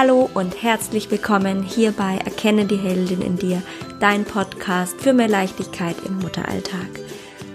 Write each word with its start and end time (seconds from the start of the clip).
Hallo 0.00 0.30
und 0.32 0.62
herzlich 0.62 1.10
willkommen 1.10 1.64
hier 1.64 1.90
bei 1.90 2.18
Erkenne 2.24 2.66
die 2.66 2.76
Heldin 2.76 3.20
in 3.20 3.36
dir, 3.36 3.60
dein 3.98 4.24
Podcast 4.24 5.00
für 5.00 5.12
mehr 5.12 5.26
Leichtigkeit 5.26 5.96
im 6.06 6.20
Mutteralltag. 6.20 6.86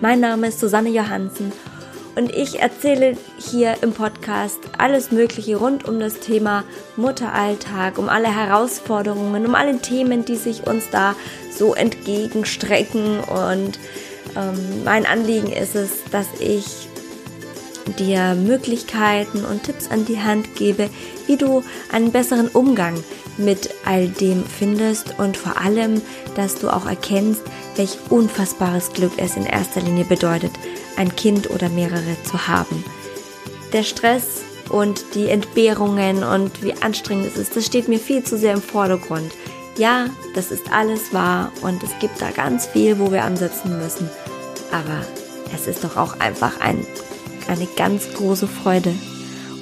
Mein 0.01 0.19
Name 0.19 0.47
ist 0.47 0.59
Susanne 0.59 0.89
Johansen 0.89 1.53
und 2.17 2.35
ich 2.35 2.59
erzähle 2.59 3.15
hier 3.37 3.77
im 3.81 3.93
Podcast 3.93 4.59
alles 4.77 5.09
Mögliche 5.09 5.55
rund 5.55 5.87
um 5.87 6.01
das 6.01 6.19
Thema 6.19 6.65
Mutteralltag, 6.97 7.97
um 7.97 8.09
alle 8.09 8.35
Herausforderungen, 8.35 9.45
um 9.45 9.55
alle 9.55 9.77
Themen, 9.77 10.25
die 10.25 10.35
sich 10.35 10.67
uns 10.67 10.89
da 10.89 11.15
so 11.49 11.73
entgegenstrecken. 11.73 13.21
Und 13.21 13.79
ähm, 14.35 14.83
mein 14.83 15.05
Anliegen 15.05 15.53
ist 15.53 15.75
es, 15.75 16.03
dass 16.11 16.27
ich 16.41 16.89
dir 17.99 18.35
Möglichkeiten 18.35 19.45
und 19.45 19.63
Tipps 19.63 19.89
an 19.89 20.05
die 20.05 20.21
Hand 20.21 20.55
gebe, 20.55 20.89
wie 21.27 21.37
du 21.37 21.63
einen 21.91 22.11
besseren 22.11 22.47
Umgang 22.47 22.95
mit 23.37 23.69
all 23.85 24.07
dem 24.07 24.45
findest 24.45 25.17
und 25.19 25.37
vor 25.37 25.59
allem, 25.59 26.01
dass 26.35 26.55
du 26.55 26.69
auch 26.69 26.85
erkennst, 26.85 27.41
welch 27.75 27.97
unfassbares 28.09 28.93
Glück 28.93 29.13
es 29.17 29.35
in 29.35 29.45
erster 29.45 29.81
Linie 29.81 30.05
bedeutet, 30.05 30.51
ein 30.97 31.15
Kind 31.15 31.49
oder 31.49 31.69
mehrere 31.69 32.17
zu 32.23 32.47
haben. 32.47 32.83
Der 33.71 33.83
Stress 33.83 34.41
und 34.69 35.15
die 35.15 35.29
Entbehrungen 35.29 36.23
und 36.23 36.63
wie 36.63 36.73
anstrengend 36.73 37.27
es 37.27 37.37
ist, 37.37 37.55
das 37.55 37.65
steht 37.65 37.87
mir 37.87 37.99
viel 37.99 38.23
zu 38.23 38.37
sehr 38.37 38.53
im 38.53 38.61
Vordergrund. 38.61 39.31
Ja, 39.77 40.07
das 40.35 40.51
ist 40.51 40.71
alles 40.71 41.13
wahr 41.13 41.51
und 41.61 41.81
es 41.81 41.91
gibt 41.99 42.21
da 42.21 42.29
ganz 42.29 42.67
viel, 42.67 42.99
wo 42.99 43.11
wir 43.11 43.23
ansetzen 43.23 43.79
müssen. 43.79 44.09
Aber 44.71 45.05
es 45.53 45.67
ist 45.67 45.83
doch 45.83 45.97
auch 45.97 46.19
einfach 46.19 46.59
ein, 46.59 46.85
eine 47.49 47.67
ganz 47.75 48.13
große 48.13 48.47
Freude, 48.47 48.93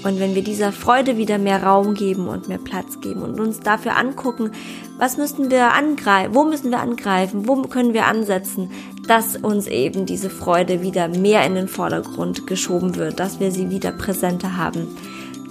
und 0.03 0.19
wenn 0.19 0.33
wir 0.33 0.43
dieser 0.43 0.71
Freude 0.71 1.17
wieder 1.17 1.37
mehr 1.37 1.63
Raum 1.63 1.93
geben 1.93 2.27
und 2.27 2.47
mehr 2.47 2.57
Platz 2.57 3.01
geben 3.01 3.21
und 3.21 3.39
uns 3.39 3.59
dafür 3.59 3.97
angucken, 3.97 4.51
was 4.97 5.17
müssen 5.17 5.51
wir 5.51 5.73
angreifen, 5.73 6.33
wo 6.33 6.43
müssen 6.43 6.71
wir 6.71 6.79
angreifen, 6.79 7.47
wo 7.47 7.61
können 7.63 7.93
wir 7.93 8.05
ansetzen, 8.05 8.71
dass 9.07 9.35
uns 9.35 9.67
eben 9.67 10.05
diese 10.05 10.29
Freude 10.29 10.81
wieder 10.81 11.07
mehr 11.07 11.45
in 11.45 11.55
den 11.55 11.67
Vordergrund 11.67 12.47
geschoben 12.47 12.95
wird, 12.95 13.19
dass 13.19 13.39
wir 13.39 13.51
sie 13.51 13.69
wieder 13.69 13.91
präsenter 13.91 14.57
haben, 14.57 14.87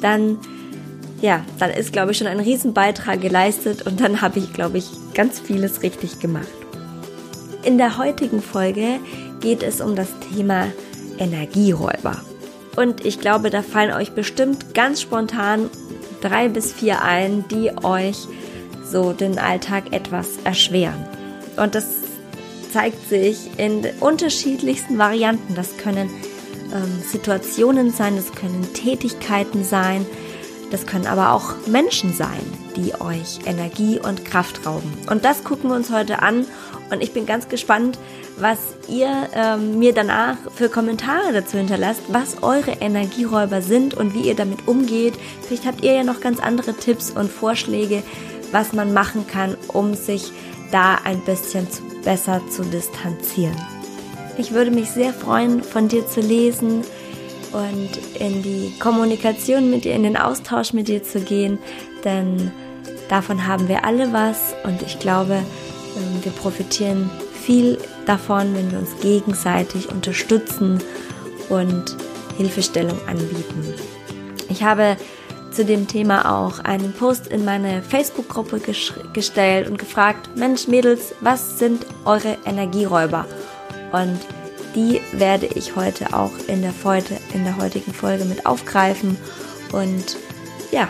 dann 0.00 0.38
ja, 1.20 1.44
dann 1.58 1.68
ist, 1.68 1.92
glaube 1.92 2.12
ich, 2.12 2.18
schon 2.18 2.26
ein 2.26 2.40
Riesenbeitrag 2.40 3.20
geleistet 3.20 3.86
und 3.86 4.00
dann 4.00 4.22
habe 4.22 4.38
ich, 4.38 4.54
glaube 4.54 4.78
ich, 4.78 4.88
ganz 5.12 5.38
vieles 5.38 5.82
richtig 5.82 6.18
gemacht. 6.18 6.48
In 7.62 7.76
der 7.76 7.98
heutigen 7.98 8.40
Folge 8.40 9.00
geht 9.40 9.62
es 9.62 9.82
um 9.82 9.94
das 9.94 10.08
Thema 10.32 10.68
Energieräuber. 11.20 12.20
Und 12.76 13.04
ich 13.04 13.20
glaube, 13.20 13.50
da 13.50 13.62
fallen 13.62 13.92
euch 13.92 14.12
bestimmt 14.12 14.74
ganz 14.74 15.00
spontan 15.00 15.70
drei 16.20 16.48
bis 16.48 16.72
vier 16.72 17.02
ein, 17.02 17.44
die 17.48 17.70
euch 17.84 18.26
so 18.84 19.12
den 19.12 19.38
Alltag 19.38 19.92
etwas 19.92 20.38
erschweren. 20.44 21.04
Und 21.56 21.74
das 21.74 21.86
zeigt 22.72 23.08
sich 23.08 23.58
in 23.58 23.86
unterschiedlichsten 24.00 24.98
Varianten. 24.98 25.54
Das 25.54 25.76
können 25.76 26.10
ähm, 26.72 27.02
Situationen 27.02 27.90
sein, 27.92 28.16
das 28.16 28.32
können 28.32 28.72
Tätigkeiten 28.72 29.64
sein, 29.64 30.06
das 30.70 30.86
können 30.86 31.06
aber 31.06 31.32
auch 31.32 31.66
Menschen 31.66 32.12
sein, 32.12 32.40
die 32.76 32.94
euch 33.00 33.40
Energie 33.44 33.98
und 33.98 34.24
Kraft 34.24 34.64
rauben. 34.66 34.92
Und 35.10 35.24
das 35.24 35.42
gucken 35.42 35.70
wir 35.70 35.76
uns 35.76 35.90
heute 35.90 36.22
an 36.22 36.46
und 36.90 37.02
ich 37.02 37.12
bin 37.12 37.26
ganz 37.26 37.48
gespannt, 37.48 37.98
was 38.38 38.58
ihr 38.88 39.28
ähm, 39.34 39.78
mir 39.78 39.92
danach 39.92 40.36
für 40.54 40.68
Kommentare 40.68 41.32
dazu 41.32 41.58
hinterlasst, 41.58 42.02
was 42.08 42.42
eure 42.42 42.72
Energieräuber 42.80 43.62
sind 43.62 43.94
und 43.94 44.14
wie 44.14 44.22
ihr 44.22 44.34
damit 44.34 44.66
umgeht. 44.66 45.14
Vielleicht 45.42 45.66
habt 45.66 45.82
ihr 45.82 45.92
ja 45.92 46.04
noch 46.04 46.20
ganz 46.20 46.40
andere 46.40 46.74
Tipps 46.74 47.10
und 47.10 47.30
Vorschläge, 47.30 48.02
was 48.52 48.72
man 48.72 48.92
machen 48.92 49.26
kann, 49.26 49.56
um 49.68 49.94
sich 49.94 50.32
da 50.72 50.96
ein 51.04 51.20
bisschen 51.20 51.70
zu, 51.70 51.82
besser 52.04 52.40
zu 52.50 52.62
distanzieren. 52.62 53.56
Ich 54.38 54.52
würde 54.52 54.70
mich 54.70 54.90
sehr 54.90 55.12
freuen, 55.12 55.62
von 55.62 55.88
dir 55.88 56.06
zu 56.06 56.20
lesen 56.20 56.82
und 57.52 57.90
in 58.18 58.42
die 58.42 58.72
Kommunikation 58.78 59.70
mit 59.70 59.84
dir, 59.84 59.94
in 59.94 60.04
den 60.04 60.16
Austausch 60.16 60.72
mit 60.72 60.88
dir 60.88 61.02
zu 61.02 61.20
gehen, 61.20 61.58
denn 62.04 62.50
davon 63.08 63.46
haben 63.46 63.68
wir 63.68 63.84
alle 63.84 64.12
was 64.12 64.54
und 64.64 64.82
ich 64.82 64.98
glaube, 64.98 65.42
wir 66.22 66.32
profitieren 66.32 67.10
viel 67.32 67.78
davon, 68.06 68.54
wenn 68.54 68.70
wir 68.70 68.78
uns 68.78 68.90
gegenseitig 69.00 69.88
unterstützen 69.88 70.78
und 71.48 71.96
Hilfestellung 72.36 72.98
anbieten. 73.06 73.74
Ich 74.48 74.62
habe 74.62 74.96
zu 75.50 75.64
dem 75.64 75.88
Thema 75.88 76.38
auch 76.40 76.60
einen 76.60 76.92
Post 76.92 77.26
in 77.26 77.44
meine 77.44 77.82
Facebook-Gruppe 77.82 78.60
gestellt 79.12 79.68
und 79.68 79.78
gefragt, 79.78 80.30
Mensch 80.36 80.68
Mädels, 80.68 81.14
was 81.20 81.58
sind 81.58 81.84
eure 82.04 82.38
Energieräuber? 82.44 83.26
Und 83.92 84.20
die 84.74 85.00
werde 85.12 85.46
ich 85.46 85.74
heute 85.74 86.14
auch 86.14 86.30
in 86.46 86.62
der, 86.62 86.72
heute, 86.84 87.16
in 87.34 87.44
der 87.44 87.56
heutigen 87.56 87.92
Folge 87.92 88.24
mit 88.24 88.46
aufgreifen. 88.46 89.16
Und 89.72 90.16
ja, 90.70 90.88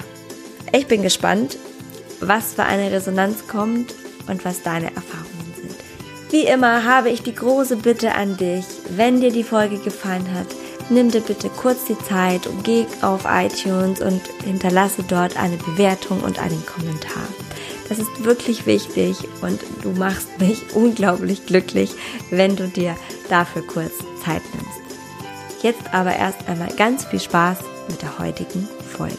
ich 0.72 0.87
bin 0.87 1.03
gespannt, 1.03 1.56
was 2.21 2.55
für 2.55 2.65
eine 2.65 2.93
Resonanz 2.93 3.49
kommt 3.49 3.94
und 4.30 4.44
was 4.44 4.62
deine 4.62 4.86
Erfahrungen 4.86 5.54
sind. 5.56 5.76
Wie 6.30 6.46
immer 6.46 6.84
habe 6.84 7.10
ich 7.10 7.22
die 7.22 7.34
große 7.34 7.76
Bitte 7.76 8.14
an 8.14 8.36
dich, 8.36 8.64
wenn 8.96 9.20
dir 9.20 9.32
die 9.32 9.44
Folge 9.44 9.78
gefallen 9.78 10.32
hat, 10.34 10.46
nimm 10.91 11.10
dir 11.10 11.20
bitte 11.20 11.48
kurz 11.48 11.84
die 11.84 11.98
Zeit 11.98 12.46
und 12.46 12.64
geh 12.64 12.86
auf 13.02 13.24
iTunes 13.28 14.00
und 14.00 14.20
hinterlasse 14.44 15.02
dort 15.02 15.36
eine 15.36 15.56
Bewertung 15.56 16.20
und 16.20 16.38
einen 16.38 16.64
Kommentar. 16.66 17.26
Das 17.88 17.98
ist 17.98 18.24
wirklich 18.24 18.66
wichtig 18.66 19.16
und 19.42 19.60
du 19.82 19.90
machst 19.90 20.38
mich 20.38 20.62
unglaublich 20.74 21.46
glücklich, 21.46 21.90
wenn 22.30 22.56
du 22.56 22.69
dir 22.69 22.96
dafür 23.28 23.62
kurz 23.66 23.92
Zeit 24.24 24.42
nimmst. 24.54 25.62
Jetzt 25.62 25.92
aber 25.92 26.14
erst 26.14 26.48
einmal 26.48 26.72
ganz 26.76 27.04
viel 27.04 27.20
Spaß 27.20 27.58
mit 27.88 28.00
der 28.02 28.19
heutigen 28.19 28.69
Folge. 28.96 29.16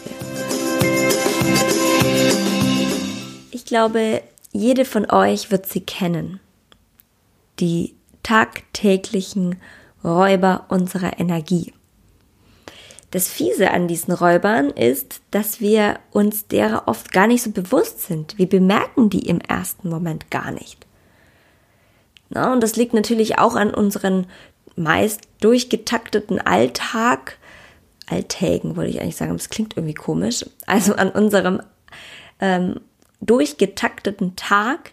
Ich 3.51 3.66
glaube, 3.66 4.21
jede 4.51 4.85
von 4.85 5.09
euch 5.09 5.51
wird 5.51 5.66
sie 5.66 5.81
kennen. 5.81 6.39
Die 7.59 7.95
tagtäglichen 8.23 9.57
Räuber 10.03 10.66
unserer 10.69 11.19
Energie. 11.19 11.73
Das 13.12 13.28
Fiese 13.28 13.72
an 13.72 13.88
diesen 13.88 14.13
Räubern 14.13 14.69
ist, 14.69 15.22
dass 15.31 15.59
wir 15.59 16.00
uns 16.12 16.47
derer 16.47 16.88
oft 16.88 17.12
gar 17.12 17.28
nicht 17.28 17.44
so 17.44 17.51
bewusst 17.51 18.03
sind. 18.03 18.38
Wir 18.38 18.47
bemerken 18.47 19.09
die 19.09 19.28
im 19.28 19.41
ersten 19.41 19.89
Moment 19.89 20.31
gar 20.31 20.51
nicht. 20.51 20.88
Na, 22.29 22.53
und 22.53 22.63
das 22.63 22.78
liegt 22.78 22.94
natürlich 22.94 23.38
auch 23.38 23.56
an 23.56 23.73
unseren 23.73 24.28
meist 24.78 25.22
durchgetakteten 25.41 26.39
Alltag, 26.39 27.38
Alltägen 28.07 28.75
wollte 28.75 28.91
ich 28.91 29.01
eigentlich 29.01 29.16
sagen, 29.16 29.33
das 29.33 29.50
klingt 29.50 29.78
irgendwie 29.78 29.94
komisch, 29.94 30.45
also 30.66 30.95
an 30.95 31.09
unserem 31.09 31.62
ähm, 32.39 32.79
durchgetakteten 33.21 34.35
Tag, 34.35 34.91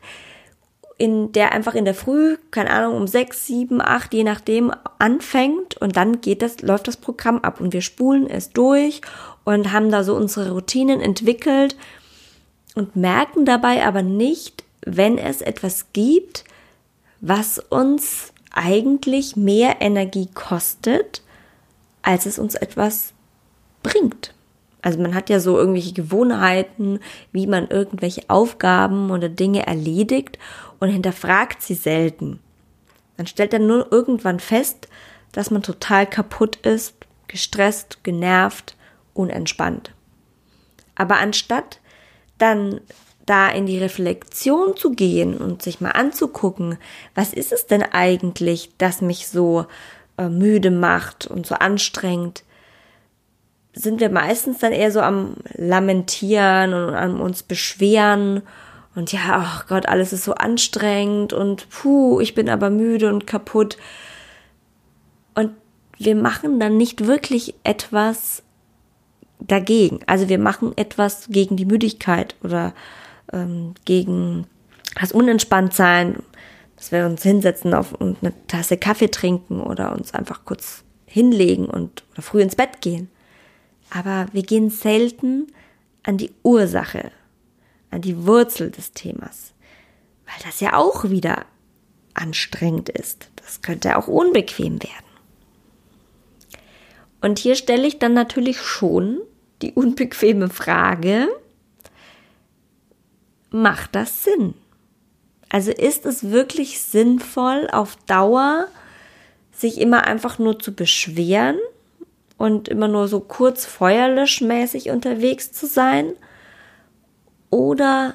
in 0.98 1.32
der 1.32 1.52
einfach 1.52 1.74
in 1.74 1.84
der 1.84 1.94
Früh, 1.94 2.36
keine 2.50 2.70
Ahnung, 2.70 2.96
um 2.96 3.06
sechs, 3.06 3.46
sieben, 3.46 3.80
acht, 3.80 4.12
je 4.12 4.24
nachdem, 4.24 4.72
anfängt 4.98 5.76
und 5.76 5.96
dann 5.96 6.20
geht 6.20 6.42
das, 6.42 6.60
läuft 6.60 6.88
das 6.88 6.96
Programm 6.96 7.38
ab 7.38 7.60
und 7.60 7.72
wir 7.72 7.82
spulen 7.82 8.28
es 8.28 8.50
durch 8.50 9.00
und 9.44 9.72
haben 9.72 9.90
da 9.90 10.02
so 10.02 10.16
unsere 10.16 10.50
Routinen 10.50 11.00
entwickelt 11.00 11.76
und 12.74 12.96
merken 12.96 13.44
dabei 13.44 13.86
aber 13.86 14.02
nicht, 14.02 14.64
wenn 14.84 15.18
es 15.18 15.40
etwas 15.40 15.86
gibt, 15.92 16.44
was 17.20 17.58
uns 17.58 18.32
eigentlich 18.50 19.36
mehr 19.36 19.80
Energie 19.80 20.28
kostet, 20.34 21.22
als 22.02 22.26
es 22.26 22.38
uns 22.38 22.54
etwas 22.54 23.12
bringt. 23.82 24.34
Also 24.88 25.02
man 25.02 25.14
hat 25.14 25.28
ja 25.28 25.38
so 25.38 25.58
irgendwelche 25.58 25.92
Gewohnheiten, 25.92 27.00
wie 27.30 27.46
man 27.46 27.68
irgendwelche 27.68 28.22
Aufgaben 28.28 29.10
oder 29.10 29.28
Dinge 29.28 29.66
erledigt 29.66 30.38
und 30.80 30.88
hinterfragt 30.88 31.60
sie 31.60 31.74
selten. 31.74 32.40
Man 33.18 33.26
stellt 33.26 33.52
dann 33.52 33.66
nur 33.66 33.92
irgendwann 33.92 34.40
fest, 34.40 34.88
dass 35.32 35.50
man 35.50 35.62
total 35.62 36.06
kaputt 36.06 36.56
ist, 36.56 36.94
gestresst, 37.26 38.02
genervt, 38.02 38.76
unentspannt. 39.12 39.92
Aber 40.94 41.18
anstatt 41.18 41.80
dann 42.38 42.80
da 43.26 43.50
in 43.50 43.66
die 43.66 43.76
Reflexion 43.76 44.74
zu 44.74 44.92
gehen 44.92 45.36
und 45.36 45.60
sich 45.60 45.82
mal 45.82 45.90
anzugucken, 45.90 46.78
was 47.14 47.34
ist 47.34 47.52
es 47.52 47.66
denn 47.66 47.82
eigentlich, 47.82 48.70
das 48.78 49.02
mich 49.02 49.28
so 49.28 49.66
äh, 50.16 50.30
müde 50.30 50.70
macht 50.70 51.26
und 51.26 51.46
so 51.46 51.56
anstrengt, 51.56 52.42
sind 53.72 54.00
wir 54.00 54.10
meistens 54.10 54.58
dann 54.58 54.72
eher 54.72 54.90
so 54.90 55.00
am 55.00 55.36
Lamentieren 55.54 56.74
und 56.74 56.94
an 56.94 57.20
uns 57.20 57.42
beschweren 57.42 58.42
und 58.98 59.12
ja, 59.12 59.20
ach 59.28 59.68
Gott, 59.68 59.86
alles 59.86 60.12
ist 60.12 60.24
so 60.24 60.34
anstrengend 60.34 61.32
und 61.32 61.70
puh, 61.70 62.18
ich 62.18 62.34
bin 62.34 62.48
aber 62.48 62.68
müde 62.68 63.08
und 63.08 63.28
kaputt. 63.28 63.76
Und 65.36 65.52
wir 65.96 66.16
machen 66.16 66.58
dann 66.58 66.76
nicht 66.76 67.06
wirklich 67.06 67.54
etwas 67.62 68.42
dagegen. 69.38 70.00
Also 70.06 70.28
wir 70.28 70.40
machen 70.40 70.72
etwas 70.74 71.28
gegen 71.28 71.56
die 71.56 71.64
Müdigkeit 71.64 72.34
oder 72.42 72.74
ähm, 73.32 73.74
gegen 73.84 74.48
das 75.00 75.12
Unentspanntsein, 75.12 76.16
dass 76.74 76.90
wir 76.90 77.06
uns 77.06 77.22
hinsetzen 77.22 77.74
auf 77.74 77.92
und 77.92 78.16
eine 78.20 78.32
Tasse 78.48 78.78
Kaffee 78.78 79.12
trinken 79.12 79.60
oder 79.60 79.92
uns 79.92 80.12
einfach 80.12 80.44
kurz 80.44 80.82
hinlegen 81.06 81.66
und 81.66 82.02
oder 82.14 82.22
früh 82.22 82.42
ins 82.42 82.56
Bett 82.56 82.80
gehen. 82.80 83.08
Aber 83.90 84.26
wir 84.32 84.42
gehen 84.42 84.70
selten 84.70 85.46
an 86.02 86.18
die 86.18 86.32
Ursache, 86.42 87.10
an 87.90 88.02
die 88.02 88.26
Wurzel 88.26 88.70
des 88.70 88.92
Themas, 88.92 89.52
weil 90.26 90.36
das 90.44 90.60
ja 90.60 90.76
auch 90.76 91.10
wieder 91.10 91.46
anstrengend 92.14 92.88
ist. 92.88 93.30
Das 93.36 93.62
könnte 93.62 93.96
auch 93.96 94.08
unbequem 94.08 94.82
werden. 94.82 95.08
Und 97.20 97.38
hier 97.38 97.56
stelle 97.56 97.86
ich 97.86 97.98
dann 97.98 98.14
natürlich 98.14 98.60
schon 98.60 99.20
die 99.62 99.72
unbequeme 99.72 100.48
Frage, 100.48 101.28
macht 103.50 103.94
das 103.94 104.24
Sinn? 104.24 104.54
Also 105.48 105.70
ist 105.72 106.04
es 106.06 106.30
wirklich 106.30 106.80
sinnvoll, 106.80 107.68
auf 107.72 107.96
Dauer 108.06 108.68
sich 109.50 109.80
immer 109.80 110.04
einfach 110.04 110.38
nur 110.38 110.58
zu 110.58 110.72
beschweren 110.74 111.58
und 112.38 112.68
immer 112.68 112.88
nur 112.88 113.08
so 113.08 113.20
kurz 113.20 113.66
feuerlöschmäßig 113.66 114.90
unterwegs 114.90 115.52
zu 115.52 115.66
sein? 115.66 116.12
Oder 117.50 118.14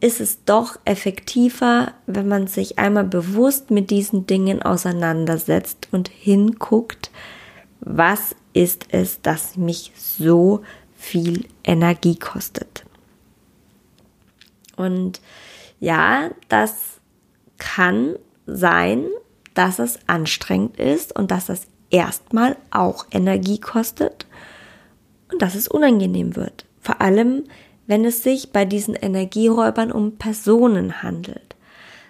ist 0.00 0.20
es 0.20 0.44
doch 0.44 0.78
effektiver, 0.84 1.92
wenn 2.06 2.28
man 2.28 2.46
sich 2.46 2.78
einmal 2.78 3.04
bewusst 3.04 3.70
mit 3.70 3.90
diesen 3.90 4.26
Dingen 4.26 4.62
auseinandersetzt 4.62 5.88
und 5.90 6.08
hinguckt, 6.08 7.10
was 7.80 8.36
ist 8.52 8.86
es, 8.90 9.20
das 9.22 9.56
mich 9.56 9.92
so 9.96 10.62
viel 10.98 11.46
Energie 11.64 12.16
kostet. 12.16 12.84
Und 14.76 15.20
ja, 15.80 16.30
das 16.48 17.00
kann 17.56 18.16
sein, 18.46 19.06
dass 19.54 19.78
es 19.78 19.98
anstrengend 20.06 20.78
ist 20.78 21.14
und 21.14 21.30
dass 21.30 21.48
es 21.48 21.66
erstmal 21.90 22.56
auch 22.70 23.06
Energie 23.10 23.58
kostet 23.58 24.26
und 25.32 25.42
dass 25.42 25.54
es 25.54 25.68
unangenehm 25.68 26.36
wird. 26.36 26.64
Vor 26.80 27.00
allem, 27.00 27.44
wenn 27.86 28.04
es 28.04 28.22
sich 28.22 28.52
bei 28.52 28.64
diesen 28.64 28.94
Energieräubern 28.94 29.90
um 29.90 30.16
Personen 30.16 31.02
handelt. 31.02 31.56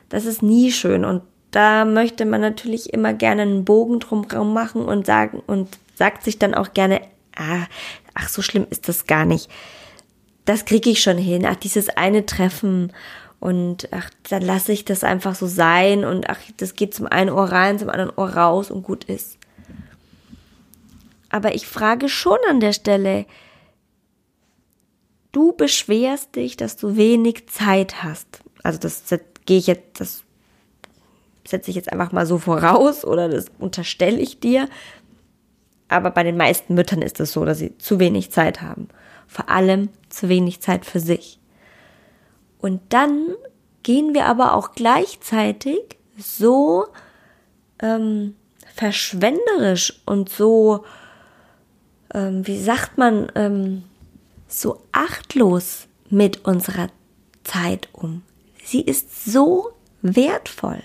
Das 0.09 0.25
ist 0.25 0.43
nie 0.43 0.73
schön 0.73 1.05
und 1.05 1.23
da 1.51 1.85
möchte 1.85 2.27
man 2.27 2.41
natürlich 2.41 2.93
immer 2.93 3.15
gerne 3.15 3.43
einen 3.43 3.65
Bogen 3.65 4.01
drumherum 4.01 4.53
machen 4.53 4.85
und 4.85 5.07
sagen 5.07 5.43
und 5.47 5.79
sagt 5.95 6.25
sich 6.25 6.39
dann 6.39 6.55
auch 6.55 6.75
gerne, 6.75 7.01
ah, 7.37 7.67
ach, 8.15 8.29
so 8.29 8.43
schlimm 8.43 8.67
ist 8.71 8.89
das 8.89 9.07
gar 9.07 9.25
nicht. 9.25 9.51
Das 10.45 10.65
kriege 10.65 10.91
ich 10.91 11.03
schon 11.03 11.19
hin. 11.19 11.47
Ach, 11.47 11.57
dieses 11.57 11.89
eine 11.91 12.27
Treffen 12.27 12.93
und 13.41 13.89
ach, 13.93 14.11
dann 14.29 14.43
lasse 14.43 14.73
ich 14.73 14.85
das 14.85 15.05
einfach 15.05 15.35
so 15.35 15.47
sein 15.47 16.05
und 16.05 16.29
ach, 16.29 16.39
das 16.57 16.75
geht 16.75 16.95
zum 16.95 17.07
einen 17.07 17.31
Ohr 17.31 17.45
rein, 17.45 17.79
zum 17.79 17.89
anderen 17.89 18.13
Ohr 18.17 18.31
raus 18.31 18.71
und 18.71 18.83
gut 18.83 19.05
ist. 19.05 19.38
Aber 21.31 21.55
ich 21.55 21.67
frage 21.67 22.09
schon 22.09 22.39
an 22.49 22.61
der 22.61 22.73
Stelle, 22.73 23.27
du 25.33 25.53
beschwerst 25.53 26.37
dich, 26.37 26.57
dass 26.57 26.77
du 26.77 26.97
wenig 26.97 27.49
Zeit 27.49 28.03
hast. 28.03 28.41
Also 28.63 28.79
das, 28.79 29.05
das 29.05 29.21
gehe 29.47 29.59
ich 29.59 29.67
jetzt, 29.67 30.01
das 30.01 30.25
setze 31.47 31.71
ich 31.71 31.77
jetzt 31.77 31.93
einfach 31.93 32.13
mal 32.13 32.27
so 32.27 32.39
voraus 32.39 33.05
oder 33.05 33.29
das 33.29 33.47
unterstelle 33.59 34.19
ich 34.19 34.41
dir. 34.41 34.69
Aber 35.89 36.11
bei 36.11 36.23
den 36.23 36.37
meisten 36.37 36.75
Müttern 36.75 37.03
ist 37.03 37.19
es 37.21 37.33
so, 37.33 37.45
dass 37.45 37.59
sie 37.59 37.77
zu 37.79 37.99
wenig 37.99 38.31
Zeit 38.31 38.61
haben. 38.61 38.89
Vor 39.27 39.49
allem 39.49 39.89
zu 40.09 40.29
wenig 40.29 40.61
Zeit 40.61 40.85
für 40.85 41.01
sich. 41.01 41.39
Und 42.59 42.81
dann 42.91 43.29
gehen 43.83 44.15
wir 44.15 44.27
aber 44.27 44.55
auch 44.55 44.73
gleichzeitig 44.73 45.81
so 46.19 46.87
ähm, 47.81 48.35
verschwenderisch 48.75 50.03
und 50.05 50.29
so, 50.29 50.85
ähm, 52.15 52.47
wie 52.47 52.59
sagt 52.59 52.99
man, 52.99 53.31
ähm, 53.35 53.85
so 54.47 54.83
achtlos 54.93 55.87
mit 56.11 56.45
unserer 56.45 56.89
Zeit 57.45 57.89
um. 57.93 58.23
Sie 58.65 58.81
ist 58.81 59.25
so 59.31 59.71
wertvoll. 60.03 60.83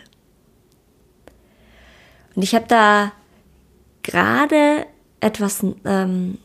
Und 2.35 2.43
ich 2.43 2.55
habe 2.55 2.65
da 2.67 3.11
gerade 4.01 4.85
etwas 5.19 5.65
ähm, 5.85 6.37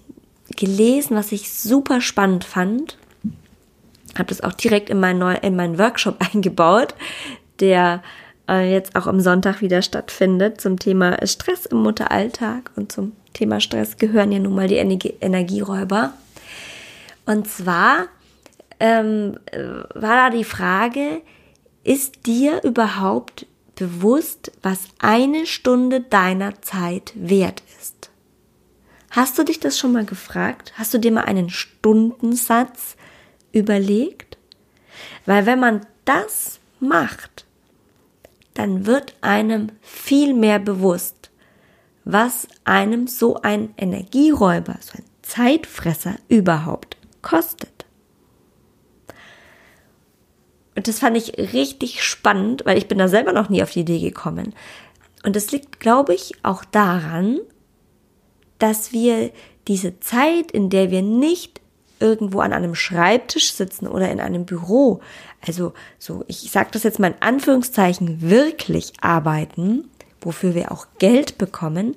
gelesen, 0.56 1.16
was 1.16 1.32
ich 1.32 1.52
super 1.52 2.00
spannend 2.00 2.44
fand. 2.44 2.98
Habe 4.16 4.28
das 4.28 4.40
auch 4.42 4.52
direkt 4.52 4.90
in, 4.90 5.00
mein 5.00 5.18
neu, 5.18 5.34
in 5.34 5.56
meinen 5.56 5.78
Workshop 5.78 6.16
eingebaut, 6.34 6.94
der 7.60 8.02
äh, 8.48 8.72
jetzt 8.72 8.96
auch 8.96 9.06
am 9.06 9.20
Sonntag 9.20 9.60
wieder 9.60 9.82
stattfindet 9.82 10.60
zum 10.60 10.78
Thema 10.78 11.24
Stress 11.26 11.66
im 11.66 11.82
Mutteralltag. 11.82 12.70
Und 12.76 12.92
zum 12.92 13.12
Thema 13.38 13.60
Stress 13.60 13.96
gehören 13.96 14.32
ja 14.32 14.40
nun 14.40 14.54
mal 14.54 14.66
die 14.66 14.76
Energie 14.76 15.14
Energieräuber. 15.20 16.12
Und 17.24 17.48
zwar 17.48 18.08
ähm, 18.80 19.38
war 19.94 20.30
da 20.30 20.30
die 20.30 20.44
Frage, 20.44 21.22
ist 21.84 22.26
dir 22.26 22.62
überhaupt 22.64 23.46
bewusst, 23.76 24.50
was 24.62 24.88
eine 24.98 25.46
Stunde 25.46 26.00
deiner 26.00 26.60
Zeit 26.62 27.12
wert 27.14 27.62
ist. 27.78 28.10
Hast 29.10 29.38
du 29.38 29.44
dich 29.44 29.60
das 29.60 29.78
schon 29.78 29.92
mal 29.92 30.04
gefragt? 30.04 30.72
Hast 30.76 30.92
du 30.92 30.98
dir 30.98 31.12
mal 31.12 31.24
einen 31.24 31.48
Stundensatz 31.48 32.96
überlegt? 33.52 34.36
Weil 35.26 35.46
wenn 35.46 35.60
man 35.60 35.86
das 36.04 36.58
macht, 36.80 37.46
dann 38.54 38.84
wird 38.84 39.14
einem 39.20 39.70
viel 39.80 40.34
mehr 40.34 40.58
bewusst, 40.58 41.30
was 42.10 42.48
einem 42.64 43.06
so 43.06 43.36
ein 43.42 43.74
Energieräuber, 43.76 44.76
so 44.80 44.96
ein 44.96 45.04
Zeitfresser 45.20 46.16
überhaupt 46.28 46.96
kostet. 47.20 47.84
Und 50.74 50.88
das 50.88 51.00
fand 51.00 51.18
ich 51.18 51.36
richtig 51.52 52.02
spannend, 52.02 52.62
weil 52.64 52.78
ich 52.78 52.88
bin 52.88 52.96
da 52.96 53.08
selber 53.08 53.34
noch 53.34 53.50
nie 53.50 53.62
auf 53.62 53.72
die 53.72 53.80
Idee 53.80 54.00
gekommen. 54.00 54.54
Und 55.22 55.36
das 55.36 55.52
liegt, 55.52 55.80
glaube 55.80 56.14
ich, 56.14 56.32
auch 56.42 56.64
daran, 56.64 57.40
dass 58.58 58.90
wir 58.92 59.30
diese 59.66 60.00
Zeit, 60.00 60.50
in 60.50 60.70
der 60.70 60.90
wir 60.90 61.02
nicht 61.02 61.60
irgendwo 62.00 62.40
an 62.40 62.54
einem 62.54 62.74
Schreibtisch 62.74 63.52
sitzen 63.52 63.86
oder 63.86 64.10
in 64.10 64.20
einem 64.20 64.46
Büro, 64.46 65.00
also 65.46 65.74
so, 65.98 66.24
ich 66.26 66.50
sage 66.50 66.70
das 66.72 66.84
jetzt 66.84 67.00
mal 67.00 67.08
in 67.08 67.20
Anführungszeichen, 67.20 68.22
wirklich 68.22 68.94
arbeiten, 69.02 69.90
wofür 70.20 70.54
wir 70.54 70.72
auch 70.72 70.86
Geld 70.98 71.38
bekommen, 71.38 71.96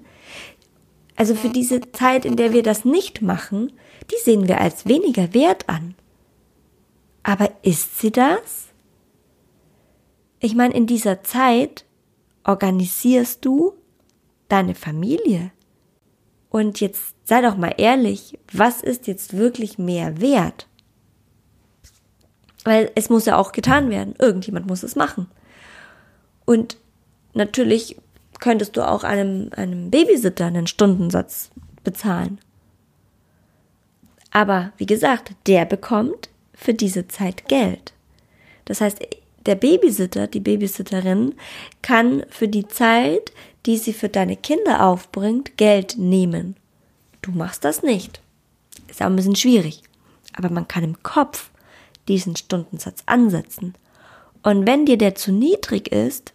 also 1.16 1.36
für 1.36 1.50
diese 1.50 1.82
Zeit, 1.92 2.25
in 2.25 2.36
der 2.36 2.51
wir 2.51 2.63
das 2.63 2.84
nicht 2.86 3.22
machen, 3.22 3.74
die 4.10 4.18
sehen 4.24 4.48
wir 4.48 4.60
als 4.60 4.88
weniger 4.88 5.34
wert 5.34 5.70
an. 5.70 5.94
Aber 7.24 7.51
ist 7.62 8.00
sie 8.00 8.12
das? 8.12 8.70
Ich 10.40 10.56
meine, 10.56 10.74
in 10.74 10.88
dieser 10.88 11.22
Zeit 11.24 11.86
organisierst 12.44 13.46
du 13.46 13.74
deine 14.50 14.74
Familie. 14.74 15.51
Und 16.50 16.82
jetzt 16.82 17.13
sei 17.24 17.42
doch 17.42 17.56
mal 17.56 17.75
ehrlich, 17.78 18.40
was 18.51 18.82
ist 18.82 19.06
jetzt 19.06 19.38
wirklich 19.38 19.78
mehr 19.78 20.20
wert? 20.20 20.68
Weil 22.63 22.92
es 22.96 23.10
muss 23.10 23.25
ja 23.25 23.38
auch 23.38 23.51
getan 23.51 23.90
werden. 23.90 24.16
Irgendjemand 24.18 24.66
muss 24.66 24.82
es 24.82 24.96
machen. 24.96 25.28
Und 26.46 26.78
natürlich 27.34 27.98
könntest 28.41 28.75
du 28.75 28.86
auch 28.86 29.05
einem, 29.05 29.51
einem 29.55 29.89
Babysitter 29.89 30.48
einen 30.48 30.67
Stundensatz 30.67 31.51
bezahlen. 31.86 32.39
Aber 34.31 34.74
wie 34.77 34.86
gesagt, 34.86 35.33
der 35.48 35.65
bekommt 35.65 36.29
für 36.53 36.74
diese 36.74 37.07
Zeit 37.07 37.48
Geld. 37.48 37.93
Das 38.65 38.81
heißt, 38.81 39.00
der 39.45 39.55
Babysitter, 39.55 40.27
die 40.27 40.39
Babysitterin 40.39 41.36
kann 41.81 42.24
für 42.29 42.48
die 42.48 42.67
Zeit, 42.67 43.31
die 43.65 43.77
sie 43.77 43.93
für 43.93 44.10
deine 44.10 44.36
Kinder 44.36 44.86
aufbringt, 44.86 45.57
Geld 45.57 45.98
nehmen. 45.98 46.55
Du 47.21 47.31
machst 47.31 47.63
das 47.63 47.83
nicht. 47.83 48.21
Ist 48.88 49.01
auch 49.01 49.07
ein 49.07 49.15
bisschen 49.15 49.36
schwierig. 49.36 49.81
Aber 50.36 50.50
man 50.50 50.67
kann 50.67 50.83
im 50.83 51.01
Kopf 51.03 51.50
diesen 52.07 52.36
Stundensatz 52.36 53.03
ansetzen. 53.05 53.75
Und 54.43 54.65
wenn 54.65 54.86
dir 54.86 54.98
der 54.98 55.15
zu 55.15 55.31
niedrig 55.31 55.91
ist, 55.91 56.33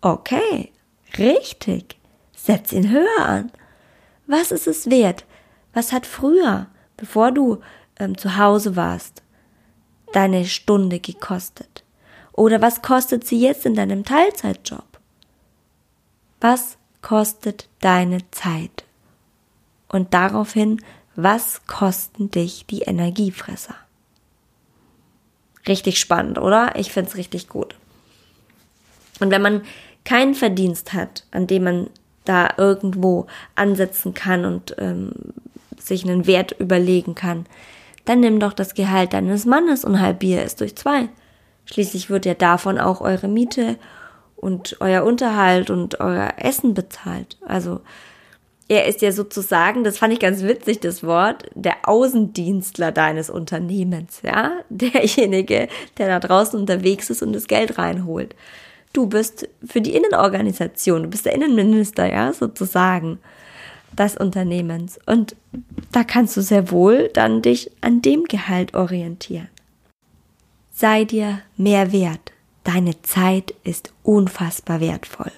okay, 0.00 0.71
richtig, 1.18 1.98
setz 2.36 2.72
ihn 2.72 2.90
höher 2.90 3.26
an. 3.26 3.52
Was 4.26 4.50
ist 4.52 4.66
es 4.66 4.90
wert? 4.90 5.24
Was 5.72 5.92
hat 5.92 6.06
früher, 6.06 6.66
bevor 6.96 7.32
du 7.32 7.60
ähm, 7.98 8.16
zu 8.16 8.36
Hause 8.36 8.76
warst, 8.76 9.22
deine 10.12 10.44
Stunde 10.44 11.00
gekostet? 11.00 11.84
Oder 12.32 12.62
was 12.62 12.82
kostet 12.82 13.26
sie 13.26 13.40
jetzt 13.40 13.66
in 13.66 13.74
deinem 13.74 14.04
Teilzeitjob? 14.04 14.86
Was 16.40 16.76
kostet 17.02 17.68
deine 17.80 18.18
Zeit? 18.30 18.84
Und 19.88 20.14
daraufhin 20.14 20.80
Was 21.14 21.66
kosten 21.66 22.30
dich 22.30 22.64
die 22.66 22.82
Energiefresser? 22.82 23.74
Richtig 25.68 26.00
spannend, 26.00 26.38
oder? 26.38 26.74
Ich 26.76 26.90
finde 26.90 27.10
es 27.10 27.16
richtig 27.16 27.48
gut. 27.48 27.76
Und 29.20 29.30
wenn 29.30 29.42
man 29.42 29.62
keinen 30.04 30.34
Verdienst 30.34 30.92
hat, 30.92 31.24
an 31.30 31.46
dem 31.46 31.64
man 31.64 31.90
da 32.24 32.50
irgendwo 32.56 33.26
ansetzen 33.54 34.14
kann 34.14 34.44
und 34.44 34.76
ähm, 34.78 35.12
sich 35.78 36.04
einen 36.04 36.26
Wert 36.26 36.52
überlegen 36.58 37.14
kann, 37.14 37.46
dann 38.04 38.20
nimm 38.20 38.40
doch 38.40 38.52
das 38.52 38.74
Gehalt 38.74 39.12
deines 39.12 39.44
Mannes 39.44 39.84
und 39.84 40.00
halbier 40.00 40.42
es 40.42 40.56
durch 40.56 40.76
zwei. 40.76 41.08
Schließlich 41.66 42.10
wird 42.10 42.26
ja 42.26 42.34
davon 42.34 42.78
auch 42.78 43.00
eure 43.00 43.28
Miete 43.28 43.76
und 44.36 44.76
euer 44.80 45.04
Unterhalt 45.04 45.70
und 45.70 46.00
euer 46.00 46.34
Essen 46.36 46.74
bezahlt. 46.74 47.38
Also 47.46 47.80
er 48.68 48.86
ist 48.86 49.02
ja 49.02 49.12
sozusagen, 49.12 49.84
das 49.84 49.98
fand 49.98 50.12
ich 50.12 50.18
ganz 50.18 50.42
witzig, 50.42 50.80
das 50.80 51.04
Wort, 51.04 51.44
der 51.54 51.88
Außendienstler 51.88 52.90
deines 52.90 53.30
Unternehmens, 53.30 54.22
ja, 54.22 54.52
derjenige, 54.68 55.68
der 55.98 56.08
da 56.08 56.20
draußen 56.20 56.58
unterwegs 56.58 57.10
ist 57.10 57.22
und 57.22 57.32
das 57.32 57.46
Geld 57.46 57.78
reinholt. 57.78 58.34
Du 58.92 59.06
bist 59.06 59.48
für 59.64 59.80
die 59.80 59.94
Innenorganisation, 59.94 61.04
du 61.04 61.08
bist 61.08 61.24
der 61.24 61.34
Innenminister, 61.34 62.12
ja, 62.12 62.32
sozusagen 62.32 63.18
des 63.98 64.16
Unternehmens. 64.16 64.98
Und 65.06 65.36
da 65.92 66.04
kannst 66.04 66.36
du 66.36 66.42
sehr 66.42 66.70
wohl 66.70 67.10
dann 67.12 67.42
dich 67.42 67.70
an 67.80 68.02
dem 68.02 68.24
Gehalt 68.24 68.74
orientieren. 68.74 69.48
Sei 70.70 71.04
dir 71.04 71.40
mehr 71.56 71.92
wert. 71.92 72.32
Deine 72.64 73.00
Zeit 73.02 73.54
ist 73.64 73.92
unfassbar 74.02 74.80
wertvoll. 74.80 75.32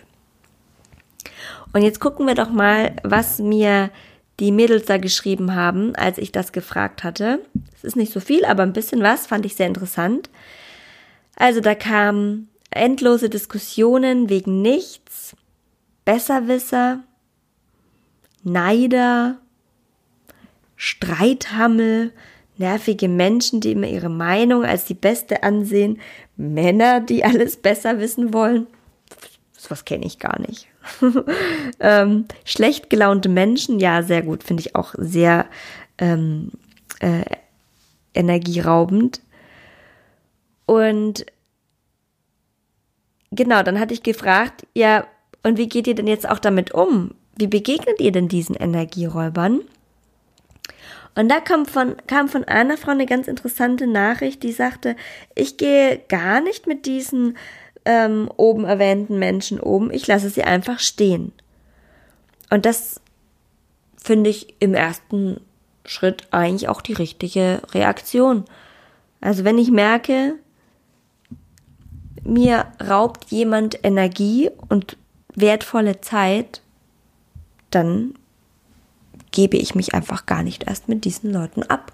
Und 1.72 1.82
jetzt 1.82 2.00
gucken 2.00 2.26
wir 2.26 2.34
doch 2.34 2.50
mal, 2.50 2.94
was 3.02 3.38
mir 3.38 3.90
die 4.40 4.52
Mädels 4.52 4.86
da 4.86 4.98
geschrieben 4.98 5.54
haben, 5.54 5.94
als 5.96 6.18
ich 6.18 6.32
das 6.32 6.52
gefragt 6.52 7.02
hatte. 7.02 7.40
Es 7.76 7.84
ist 7.84 7.96
nicht 7.96 8.12
so 8.12 8.20
viel, 8.20 8.44
aber 8.44 8.62
ein 8.62 8.72
bisschen 8.72 9.02
was 9.02 9.26
fand 9.26 9.46
ich 9.46 9.56
sehr 9.56 9.66
interessant. 9.66 10.28
Also 11.36 11.60
da 11.60 11.74
kamen 11.74 12.48
endlose 12.74 13.30
Diskussionen 13.30 14.28
wegen 14.28 14.62
nichts, 14.62 15.36
Besserwisser, 16.04 17.02
Neider, 18.42 19.38
Streithammel, 20.76 22.12
nervige 22.58 23.08
Menschen, 23.08 23.60
die 23.60 23.72
immer 23.72 23.86
ihre 23.86 24.10
Meinung 24.10 24.64
als 24.64 24.84
die 24.84 24.94
beste 24.94 25.42
ansehen, 25.42 26.00
Männer, 26.36 27.00
die 27.00 27.24
alles 27.24 27.56
besser 27.56 27.98
wissen 28.00 28.34
wollen. 28.34 28.66
Was 29.68 29.86
kenne 29.86 30.04
ich 30.04 30.18
gar 30.18 30.38
nicht. 30.40 30.68
ähm, 31.80 32.26
schlecht 32.44 32.90
gelaunte 32.90 33.30
Menschen, 33.30 33.80
ja, 33.80 34.02
sehr 34.02 34.20
gut, 34.20 34.44
finde 34.44 34.60
ich 34.60 34.76
auch 34.76 34.94
sehr 34.98 35.46
ähm, 35.96 36.50
äh, 37.00 37.24
energieraubend. 38.12 39.22
Und 40.66 41.24
genau, 43.34 43.62
dann 43.62 43.78
hatte 43.78 43.94
ich 43.94 44.02
gefragt, 44.02 44.66
ja, 44.74 45.06
und 45.42 45.58
wie 45.58 45.68
geht 45.68 45.86
ihr 45.86 45.94
denn 45.94 46.06
jetzt 46.06 46.28
auch 46.28 46.38
damit 46.38 46.72
um? 46.72 47.14
Wie 47.36 47.46
begegnet 47.46 48.00
ihr 48.00 48.12
denn 48.12 48.28
diesen 48.28 48.54
Energieräubern? 48.54 49.60
Und 51.14 51.28
da 51.28 51.40
kam 51.40 51.66
von, 51.66 51.96
kam 52.06 52.28
von 52.28 52.44
einer 52.44 52.76
Frau 52.76 52.90
eine 52.90 53.06
ganz 53.06 53.28
interessante 53.28 53.86
Nachricht, 53.86 54.42
die 54.42 54.52
sagte, 54.52 54.96
ich 55.34 55.56
gehe 55.56 56.00
gar 56.08 56.40
nicht 56.40 56.66
mit 56.66 56.86
diesen 56.86 57.36
ähm, 57.84 58.30
oben 58.36 58.64
erwähnten 58.64 59.18
Menschen 59.18 59.60
um, 59.60 59.90
ich 59.90 60.06
lasse 60.06 60.30
sie 60.30 60.42
einfach 60.42 60.80
stehen. 60.80 61.32
Und 62.50 62.66
das 62.66 63.00
finde 63.96 64.30
ich 64.30 64.54
im 64.60 64.74
ersten 64.74 65.40
Schritt 65.84 66.26
eigentlich 66.30 66.68
auch 66.68 66.80
die 66.80 66.92
richtige 66.94 67.60
Reaktion. 67.72 68.44
Also 69.20 69.44
wenn 69.44 69.58
ich 69.58 69.70
merke, 69.70 70.34
mir 72.24 72.66
raubt 72.86 73.30
jemand 73.30 73.78
Energie 73.82 74.50
und 74.68 74.96
wertvolle 75.34 76.00
Zeit, 76.00 76.62
dann 77.70 78.14
gebe 79.30 79.56
ich 79.56 79.74
mich 79.74 79.94
einfach 79.94 80.26
gar 80.26 80.42
nicht 80.42 80.64
erst 80.64 80.88
mit 80.88 81.04
diesen 81.04 81.32
Leuten 81.32 81.62
ab. 81.64 81.92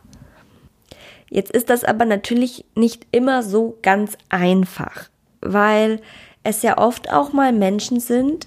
Jetzt 1.31 1.53
ist 1.53 1.71
das 1.71 1.85
aber 1.85 2.05
natürlich 2.05 2.65
nicht 2.75 3.07
immer 3.13 3.43
so 3.43 3.79
ganz 3.83 4.19
einfach, 4.29 5.09
weil 5.41 6.01
es 6.43 6.63
ja 6.63 6.77
oft 6.77 7.13
auch 7.13 7.33
mal 7.33 7.53
Menschen 7.53 8.01
sind, 8.01 8.47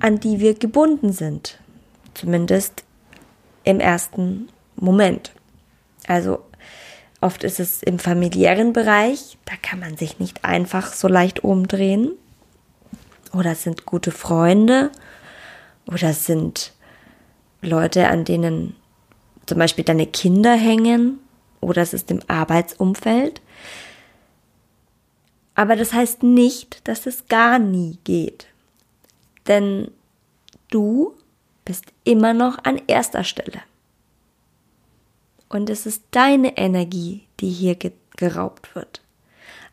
an 0.00 0.18
die 0.18 0.40
wir 0.40 0.54
gebunden 0.54 1.12
sind. 1.12 1.58
Zumindest 2.14 2.84
im 3.64 3.80
ersten 3.80 4.48
Moment. 4.76 5.32
Also 6.06 6.40
oft 7.20 7.44
ist 7.44 7.60
es 7.60 7.82
im 7.82 7.98
familiären 7.98 8.72
Bereich, 8.72 9.38
da 9.44 9.54
kann 9.60 9.80
man 9.80 9.96
sich 9.96 10.18
nicht 10.18 10.44
einfach 10.44 10.92
so 10.92 11.08
leicht 11.08 11.44
umdrehen. 11.44 12.12
Oder 13.32 13.52
es 13.52 13.62
sind 13.62 13.86
gute 13.86 14.10
Freunde 14.10 14.90
oder 15.86 16.10
es 16.10 16.26
sind 16.26 16.72
Leute, 17.62 18.08
an 18.08 18.24
denen 18.24 18.74
zum 19.46 19.58
Beispiel 19.58 19.84
deine 19.84 20.06
Kinder 20.06 20.54
hängen 20.54 21.20
oder 21.60 21.82
es 21.82 21.92
ist 21.92 22.10
im 22.10 22.20
Arbeitsumfeld. 22.26 23.40
Aber 25.54 25.76
das 25.76 25.92
heißt 25.92 26.22
nicht, 26.22 26.86
dass 26.88 27.06
es 27.06 27.26
gar 27.28 27.58
nie 27.58 27.98
geht. 28.04 28.46
Denn 29.46 29.90
du 30.70 31.14
bist 31.64 31.84
immer 32.04 32.32
noch 32.32 32.64
an 32.64 32.80
erster 32.86 33.24
Stelle. 33.24 33.60
Und 35.50 35.68
es 35.68 35.84
ist 35.84 36.04
deine 36.12 36.56
Energie, 36.56 37.26
die 37.40 37.50
hier 37.50 37.76
geraubt 38.16 38.74
wird. 38.74 39.02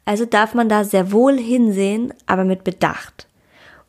Also 0.03 0.25
darf 0.25 0.53
man 0.53 0.67
da 0.67 0.83
sehr 0.83 1.11
wohl 1.11 1.37
hinsehen, 1.37 2.13
aber 2.25 2.43
mit 2.43 2.63
Bedacht. 2.63 3.27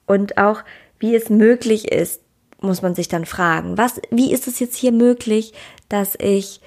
Und 0.07 0.39
auch, 0.39 0.63
wie 0.99 1.17
es 1.17 1.31
möglich 1.31 1.91
ist, 1.91 2.21
muss 2.61 2.83
man 2.83 2.95
sich 2.95 3.09
dann 3.09 3.25
fragen, 3.25 3.79
was, 3.79 4.01
wie 4.11 4.33
ist 4.33 4.47
es 4.47 4.61
jetzt 4.61 4.77
hier 4.77 4.93
möglich, 4.93 5.55
dass 5.89 6.15
ich 6.21 6.61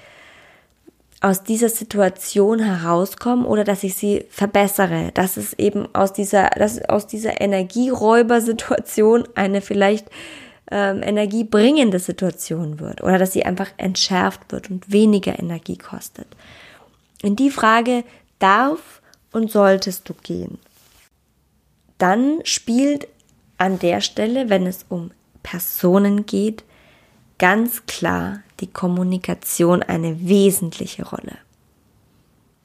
aus 1.20 1.44
dieser 1.44 1.68
Situation 1.68 2.58
herauskomme 2.58 3.46
oder 3.46 3.62
dass 3.62 3.84
ich 3.84 3.94
sie 3.94 4.24
verbessere, 4.28 5.12
dass 5.14 5.36
es 5.36 5.52
eben 5.54 5.86
aus 5.94 6.12
dieser, 6.12 6.50
dass 6.50 6.82
aus 6.88 7.06
dieser 7.06 7.40
Energieräubersituation 7.40 9.28
eine 9.36 9.60
vielleicht 9.60 10.08
ähm, 10.72 11.02
energiebringende 11.02 11.98
Situation 11.98 12.80
wird 12.80 13.02
oder 13.02 13.18
dass 13.18 13.32
sie 13.32 13.44
einfach 13.44 13.68
entschärft 13.76 14.50
wird 14.50 14.70
und 14.70 14.90
weniger 14.90 15.38
Energie 15.38 15.76
kostet. 15.76 16.26
In 17.22 17.36
die 17.36 17.50
Frage 17.50 18.04
darf 18.38 19.02
und 19.32 19.50
solltest 19.50 20.08
du 20.08 20.14
gehen. 20.14 20.58
Dann 21.98 22.40
spielt 22.44 23.06
an 23.58 23.78
der 23.78 24.00
Stelle, 24.00 24.48
wenn 24.48 24.66
es 24.66 24.86
um 24.88 25.10
Personen 25.42 26.26
geht, 26.26 26.64
ganz 27.38 27.86
klar 27.86 28.40
die 28.60 28.66
Kommunikation 28.66 29.82
eine 29.82 30.26
wesentliche 30.26 31.04
Rolle. 31.04 31.36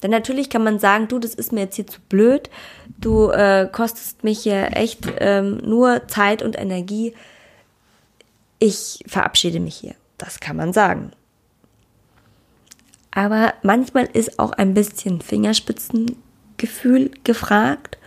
Denn 0.02 0.12
natürlich 0.12 0.50
kann 0.50 0.64
man 0.64 0.80
sagen, 0.80 1.08
du, 1.08 1.20
das 1.20 1.34
ist 1.34 1.52
mir 1.52 1.62
jetzt 1.62 1.76
hier 1.76 1.88
zu 1.88 2.00
blöd, 2.08 2.50
du 3.00 3.30
äh, 3.32 3.68
kostest 3.72 4.24
mich 4.24 4.40
hier 4.40 4.78
echt 4.78 5.08
ähm, 5.20 5.58
nur 5.58 6.08
Zeit 6.08 6.42
und 6.44 6.58
Energie, 6.58 7.14
ich 8.60 9.04
verabschiede 9.08 9.60
mich 9.60 9.76
hier. 9.76 9.96
Das 10.18 10.40
kann 10.40 10.58
man 10.58 10.74
sagen. 10.74 11.12
Aber 13.12 13.54
manchmal 13.64 14.06
ist 14.06 14.40
auch 14.40 14.52
ein 14.52 14.74
bisschen 14.74 15.22
Fingerspitzengefühl 15.22 17.12
gefragt, 17.24 17.98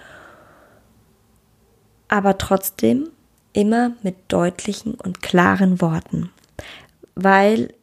aber 2.08 2.38
trotzdem 2.38 3.10
immer 3.52 3.92
mit 4.02 4.16
deutlichen 4.28 4.94
und 4.94 5.22
klaren 5.22 5.80
Worten, 5.80 6.30
weil 7.14 7.74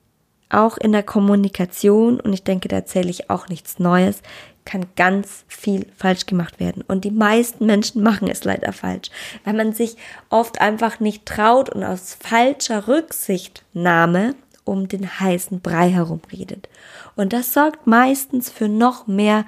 auch 0.50 0.77
in 0.77 0.93
der 0.93 1.03
Kommunikation, 1.03 2.19
und 2.19 2.31
ich 2.31 2.43
denke, 2.43 2.69
da 2.69 2.77
erzähle 2.77 3.09
ich 3.09 3.29
auch 3.29 3.50
nichts 3.50 3.79
Neues, 3.79 4.21
kann 4.67 4.86
ganz 4.97 5.45
viel 5.47 5.88
falsch 5.95 6.25
gemacht 6.25 6.59
werden. 6.59 6.83
Und 6.88 7.05
die 7.05 7.12
meisten 7.12 7.65
Menschen 7.65 8.03
machen 8.03 8.27
es 8.27 8.43
leider 8.43 8.74
falsch, 8.74 9.09
weil 9.45 9.53
man 9.53 9.74
sich 9.74 9.95
oft 10.29 10.59
einfach 10.59 11.00
nicht 11.00 11.25
traut 11.25 11.69
und 11.69 11.83
aus 11.83 12.17
falscher 12.19 12.88
Rücksichtnahme 12.88 14.36
um 14.65 14.89
den 14.89 15.19
heißen 15.19 15.62
Brei 15.62 15.89
herumredet. 15.89 16.67
Und 17.15 17.31
das 17.31 17.53
sorgt 17.53 17.88
meistens 17.88 18.50
für 18.50 18.67
noch 18.67 19.07
mehr 19.07 19.45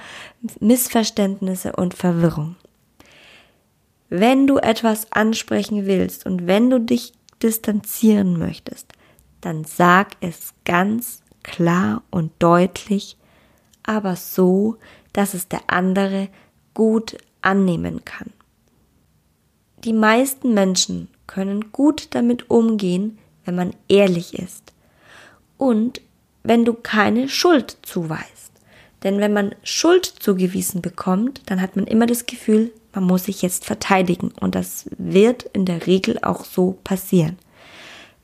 Missverständnisse 0.62 1.74
und 1.74 1.94
Verwirrung. 1.94 2.56
Wenn 4.08 4.48
du 4.48 4.58
etwas 4.58 5.12
ansprechen 5.12 5.86
willst 5.86 6.26
und 6.26 6.48
wenn 6.48 6.70
du 6.70 6.80
dich 6.80 7.12
distanzieren 7.44 8.40
möchtest, 8.40 8.94
dann 9.42 9.66
sag 9.66 10.12
es 10.22 10.54
ganz 10.64 11.22
klar 11.44 12.04
und 12.10 12.32
deutlich, 12.40 13.18
aber 13.84 14.16
so, 14.16 14.78
dass 15.14 15.34
es 15.34 15.48
der 15.48 15.62
andere 15.68 16.30
gut 16.74 17.18
annehmen 17.42 18.06
kann. 18.06 18.32
Die 19.84 19.94
meisten 19.94 20.54
Menschen 20.54 21.08
können 21.28 21.72
gut 21.72 22.08
damit 22.12 22.50
umgehen, 22.50 23.18
wenn 23.46 23.56
man 23.56 23.74
ehrlich 23.88 24.34
ist 24.34 24.74
und 25.58 26.02
wenn 26.44 26.66
du 26.66 26.74
keine 26.74 27.30
Schuld 27.30 27.78
zuweist. 27.82 28.52
Denn 29.04 29.20
wenn 29.20 29.34
man 29.34 29.56
Schuld 29.64 30.06
zugewiesen 30.06 30.82
bekommt, 30.82 31.42
dann 31.46 31.62
hat 31.62 31.76
man 31.76 31.86
immer 31.86 32.06
das 32.06 32.26
Gefühl, 32.26 32.72
man 32.94 33.06
muss 33.06 33.26
sich 33.26 33.42
jetzt 33.42 33.66
verteidigen. 33.66 34.32
Und 34.40 34.56
das 34.56 34.90
wird 34.98 35.44
in 35.54 35.66
der 35.66 35.88
Regel 35.88 36.20
auch 36.22 36.44
so 36.44 36.78
passieren. 36.84 37.38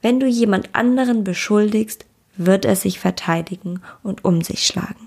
Wenn 0.01 0.19
du 0.19 0.27
jemand 0.27 0.75
anderen 0.75 1.23
beschuldigst, 1.23 2.05
wird 2.37 2.65
er 2.65 2.75
sich 2.75 2.99
verteidigen 2.99 3.81
und 4.03 4.25
um 4.25 4.41
sich 4.41 4.67
schlagen. 4.67 5.04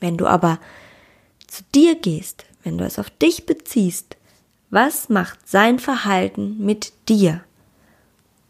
Wenn 0.00 0.16
du 0.16 0.26
aber 0.26 0.58
zu 1.46 1.62
dir 1.74 1.94
gehst, 1.94 2.44
wenn 2.62 2.78
du 2.78 2.84
es 2.84 2.98
auf 2.98 3.10
dich 3.10 3.46
beziehst, 3.46 4.16
was 4.70 5.08
macht 5.08 5.48
sein 5.48 5.78
Verhalten 5.78 6.58
mit 6.58 6.92
dir? 7.08 7.42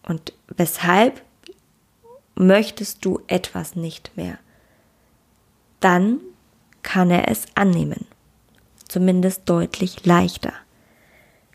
Und 0.03 0.33
weshalb 0.49 1.23
möchtest 2.35 3.05
du 3.05 3.21
etwas 3.26 3.76
nicht 3.76 4.17
mehr? 4.17 4.38
Dann 5.81 6.21
kann 6.83 7.11
er 7.11 7.29
es 7.29 7.47
annehmen. 7.55 8.07
Zumindest 8.88 9.43
deutlich 9.47 10.07
leichter. 10.07 10.53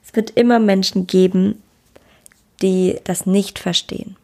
Es 0.04 0.16
wird 0.16 0.32
immer 0.32 0.60
Menschen 0.60 1.08
geben, 1.08 1.64
die 2.62 3.00
das 3.04 3.26
nicht 3.26 3.60
verstehen. 3.60 4.18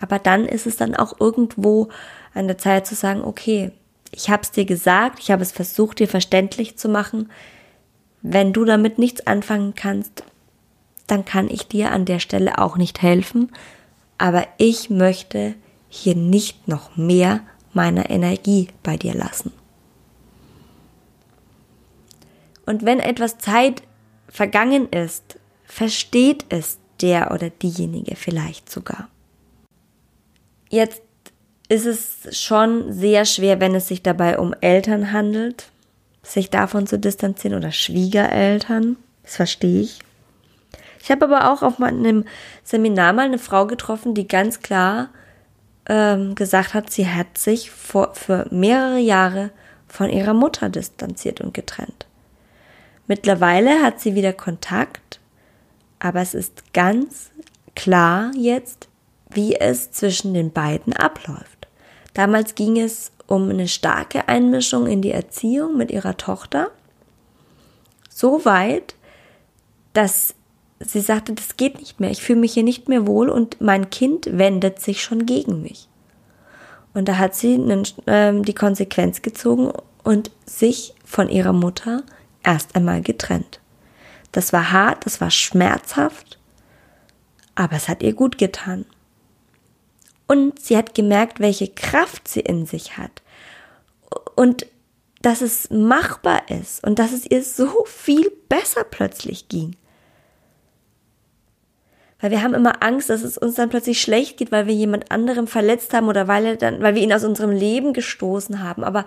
Aber 0.00 0.18
dann 0.18 0.46
ist 0.46 0.66
es 0.66 0.76
dann 0.76 0.94
auch 0.94 1.20
irgendwo 1.20 1.88
an 2.34 2.46
der 2.46 2.58
Zeit 2.58 2.86
zu 2.86 2.94
sagen, 2.94 3.22
okay, 3.22 3.72
ich 4.10 4.30
habe 4.30 4.42
es 4.42 4.50
dir 4.50 4.64
gesagt, 4.64 5.18
ich 5.20 5.30
habe 5.30 5.42
es 5.42 5.52
versucht, 5.52 5.98
dir 5.98 6.08
verständlich 6.08 6.76
zu 6.76 6.88
machen. 6.88 7.30
Wenn 8.22 8.52
du 8.52 8.64
damit 8.64 8.98
nichts 8.98 9.26
anfangen 9.26 9.74
kannst, 9.74 10.24
dann 11.06 11.24
kann 11.24 11.48
ich 11.48 11.68
dir 11.68 11.92
an 11.92 12.04
der 12.04 12.18
Stelle 12.18 12.58
auch 12.58 12.76
nicht 12.76 13.02
helfen. 13.02 13.50
Aber 14.18 14.46
ich 14.56 14.90
möchte 14.90 15.54
hier 15.88 16.16
nicht 16.16 16.68
noch 16.68 16.96
mehr 16.96 17.40
meiner 17.72 18.10
Energie 18.10 18.68
bei 18.82 18.96
dir 18.96 19.14
lassen. 19.14 19.52
Und 22.66 22.84
wenn 22.84 23.00
etwas 23.00 23.38
Zeit 23.38 23.82
vergangen 24.28 24.88
ist, 24.90 25.38
versteht 25.64 26.44
es 26.50 26.78
der 27.00 27.30
oder 27.30 27.50
diejenige 27.50 28.16
vielleicht 28.16 28.70
sogar. 28.70 29.08
Jetzt 30.68 31.00
ist 31.68 31.86
es 31.86 32.38
schon 32.38 32.92
sehr 32.92 33.24
schwer, 33.24 33.60
wenn 33.60 33.74
es 33.74 33.88
sich 33.88 34.02
dabei 34.02 34.38
um 34.38 34.54
Eltern 34.60 35.12
handelt, 35.12 35.70
sich 36.22 36.50
davon 36.50 36.86
zu 36.86 36.98
distanzieren 36.98 37.56
oder 37.56 37.72
Schwiegereltern. 37.72 38.96
Das 39.22 39.36
verstehe 39.36 39.82
ich. 39.82 39.98
Ich 41.00 41.10
habe 41.10 41.24
aber 41.24 41.52
auch 41.52 41.62
auf 41.62 41.80
einem 41.80 42.24
Seminar 42.64 43.12
mal 43.12 43.26
eine 43.26 43.38
Frau 43.38 43.66
getroffen, 43.66 44.14
die 44.14 44.28
ganz 44.28 44.60
klar 44.60 45.10
ähm, 45.88 46.34
gesagt 46.34 46.74
hat, 46.74 46.90
sie 46.90 47.08
hat 47.08 47.38
sich 47.38 47.70
vor, 47.70 48.14
für 48.14 48.46
mehrere 48.50 48.98
Jahre 48.98 49.50
von 49.86 50.10
ihrer 50.10 50.34
Mutter 50.34 50.68
distanziert 50.68 51.40
und 51.40 51.54
getrennt. 51.54 52.06
Mittlerweile 53.06 53.82
hat 53.82 54.00
sie 54.00 54.14
wieder 54.14 54.34
Kontakt, 54.34 55.18
aber 55.98 56.20
es 56.20 56.34
ist 56.34 56.74
ganz 56.74 57.30
klar 57.74 58.30
jetzt, 58.36 58.88
wie 59.30 59.56
es 59.56 59.90
zwischen 59.92 60.34
den 60.34 60.52
beiden 60.52 60.92
abläuft. 60.92 61.57
Damals 62.18 62.56
ging 62.56 62.80
es 62.80 63.12
um 63.28 63.48
eine 63.48 63.68
starke 63.68 64.26
Einmischung 64.26 64.88
in 64.88 65.02
die 65.02 65.12
Erziehung 65.12 65.76
mit 65.76 65.92
ihrer 65.92 66.16
Tochter. 66.16 66.72
So 68.10 68.44
weit, 68.44 68.96
dass 69.92 70.34
sie 70.80 70.98
sagte, 70.98 71.34
das 71.34 71.56
geht 71.56 71.78
nicht 71.78 72.00
mehr, 72.00 72.10
ich 72.10 72.20
fühle 72.20 72.40
mich 72.40 72.54
hier 72.54 72.64
nicht 72.64 72.88
mehr 72.88 73.06
wohl 73.06 73.28
und 73.28 73.60
mein 73.60 73.90
Kind 73.90 74.36
wendet 74.36 74.80
sich 74.80 75.00
schon 75.00 75.26
gegen 75.26 75.62
mich. 75.62 75.88
Und 76.92 77.08
da 77.08 77.18
hat 77.18 77.36
sie 77.36 77.54
einen, 77.54 77.86
äh, 78.06 78.42
die 78.42 78.54
Konsequenz 78.54 79.22
gezogen 79.22 79.70
und 80.02 80.32
sich 80.44 80.94
von 81.04 81.28
ihrer 81.28 81.52
Mutter 81.52 82.02
erst 82.42 82.74
einmal 82.74 83.00
getrennt. 83.00 83.60
Das 84.32 84.52
war 84.52 84.72
hart, 84.72 85.06
das 85.06 85.20
war 85.20 85.30
schmerzhaft, 85.30 86.40
aber 87.54 87.76
es 87.76 87.88
hat 87.88 88.02
ihr 88.02 88.14
gut 88.14 88.38
getan. 88.38 88.86
Und 90.28 90.60
sie 90.60 90.76
hat 90.76 90.94
gemerkt, 90.94 91.40
welche 91.40 91.68
Kraft 91.68 92.28
sie 92.28 92.40
in 92.40 92.66
sich 92.66 92.96
hat. 92.96 93.22
Und 94.36 94.66
dass 95.22 95.40
es 95.40 95.70
machbar 95.70 96.48
ist 96.48 96.84
und 96.86 96.98
dass 96.98 97.12
es 97.12 97.28
ihr 97.28 97.42
so 97.42 97.84
viel 97.86 98.30
besser 98.48 98.84
plötzlich 98.84 99.48
ging. 99.48 99.74
Weil 102.20 102.30
wir 102.30 102.42
haben 102.42 102.54
immer 102.54 102.82
Angst, 102.82 103.10
dass 103.10 103.22
es 103.22 103.38
uns 103.38 103.54
dann 103.54 103.68
plötzlich 103.68 104.00
schlecht 104.00 104.38
geht, 104.38 104.50
weil 104.52 104.66
wir 104.66 104.74
jemand 104.74 105.10
anderem 105.10 105.46
verletzt 105.46 105.92
haben 105.94 106.08
oder 106.08 106.28
weil, 106.28 106.46
er 106.46 106.56
dann, 106.56 106.82
weil 106.82 106.94
wir 106.94 107.02
ihn 107.02 107.12
aus 107.12 107.24
unserem 107.24 107.50
Leben 107.50 107.92
gestoßen 107.92 108.62
haben. 108.62 108.84
Aber 108.84 109.04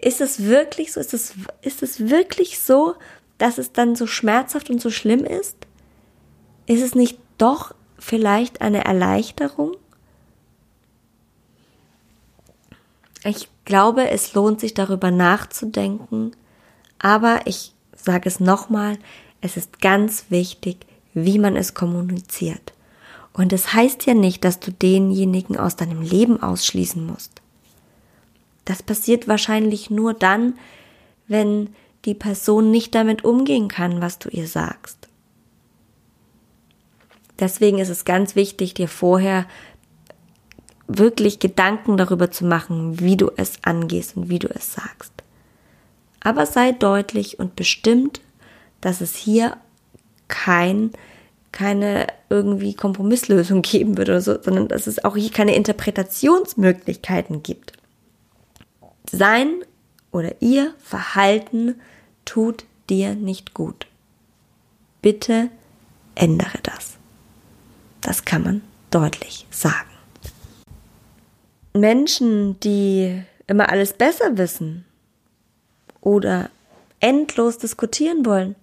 ist 0.00 0.20
es 0.20 0.44
wirklich 0.44 0.92
so? 0.92 1.00
Ist 1.00 1.14
es, 1.14 1.34
ist 1.62 1.82
es 1.82 2.08
wirklich 2.08 2.58
so, 2.58 2.94
dass 3.38 3.58
es 3.58 3.72
dann 3.72 3.96
so 3.96 4.06
schmerzhaft 4.06 4.70
und 4.70 4.80
so 4.80 4.90
schlimm 4.90 5.24
ist? 5.24 5.56
Ist 6.66 6.82
es 6.82 6.94
nicht 6.94 7.18
doch 7.38 7.74
vielleicht 7.98 8.62
eine 8.62 8.84
Erleichterung? 8.84 9.76
Ich 13.24 13.48
glaube, 13.64 14.10
es 14.10 14.34
lohnt 14.34 14.60
sich 14.60 14.74
darüber 14.74 15.10
nachzudenken, 15.10 16.32
aber 16.98 17.40
ich 17.46 17.72
sage 17.94 18.28
es 18.28 18.40
nochmal, 18.40 18.98
es 19.40 19.56
ist 19.56 19.80
ganz 19.80 20.26
wichtig, 20.30 20.86
wie 21.14 21.38
man 21.38 21.56
es 21.56 21.74
kommuniziert. 21.74 22.72
Und 23.32 23.52
es 23.52 23.64
das 23.64 23.74
heißt 23.74 24.06
ja 24.06 24.14
nicht, 24.14 24.44
dass 24.44 24.60
du 24.60 24.72
denjenigen 24.72 25.56
aus 25.56 25.76
deinem 25.76 26.00
Leben 26.00 26.42
ausschließen 26.42 27.04
musst. 27.04 27.42
Das 28.64 28.82
passiert 28.82 29.28
wahrscheinlich 29.28 29.90
nur 29.90 30.14
dann, 30.14 30.54
wenn 31.28 31.74
die 32.04 32.14
Person 32.14 32.70
nicht 32.70 32.94
damit 32.94 33.24
umgehen 33.24 33.68
kann, 33.68 34.00
was 34.00 34.18
du 34.18 34.28
ihr 34.28 34.46
sagst. 34.46 35.08
Deswegen 37.38 37.78
ist 37.78 37.90
es 37.90 38.04
ganz 38.04 38.34
wichtig, 38.36 38.74
dir 38.74 38.88
vorher 38.88 39.46
wirklich 40.88 41.38
Gedanken 41.38 41.96
darüber 41.96 42.30
zu 42.30 42.44
machen, 42.44 43.00
wie 43.00 43.16
du 43.16 43.30
es 43.36 43.58
angehst 43.62 44.16
und 44.16 44.28
wie 44.28 44.38
du 44.38 44.48
es 44.48 44.74
sagst. 44.74 45.12
Aber 46.20 46.46
sei 46.46 46.72
deutlich 46.72 47.38
und 47.38 47.56
bestimmt, 47.56 48.20
dass 48.80 49.00
es 49.00 49.14
hier 49.14 49.56
kein, 50.28 50.90
keine 51.52 52.06
irgendwie 52.28 52.74
Kompromisslösung 52.74 53.62
geben 53.62 53.96
wird 53.96 54.08
oder 54.08 54.20
so, 54.20 54.40
sondern 54.40 54.68
dass 54.68 54.86
es 54.86 55.04
auch 55.04 55.16
hier 55.16 55.30
keine 55.30 55.54
Interpretationsmöglichkeiten 55.54 57.42
gibt. 57.42 57.72
Sein 59.10 59.62
oder 60.12 60.40
ihr 60.40 60.74
Verhalten 60.82 61.76
tut 62.24 62.64
dir 62.90 63.14
nicht 63.14 63.54
gut. 63.54 63.86
Bitte 65.02 65.50
ändere 66.14 66.58
das. 66.62 66.96
Das 68.00 68.24
kann 68.24 68.42
man 68.42 68.62
deutlich 68.90 69.46
sagen. 69.50 69.95
Menschen, 71.76 72.58
die 72.60 73.22
immer 73.46 73.68
alles 73.70 73.92
besser 73.92 74.38
wissen 74.38 74.84
oder 76.00 76.50
endlos 77.00 77.58
diskutieren 77.58 78.24
wollen, 78.24 78.56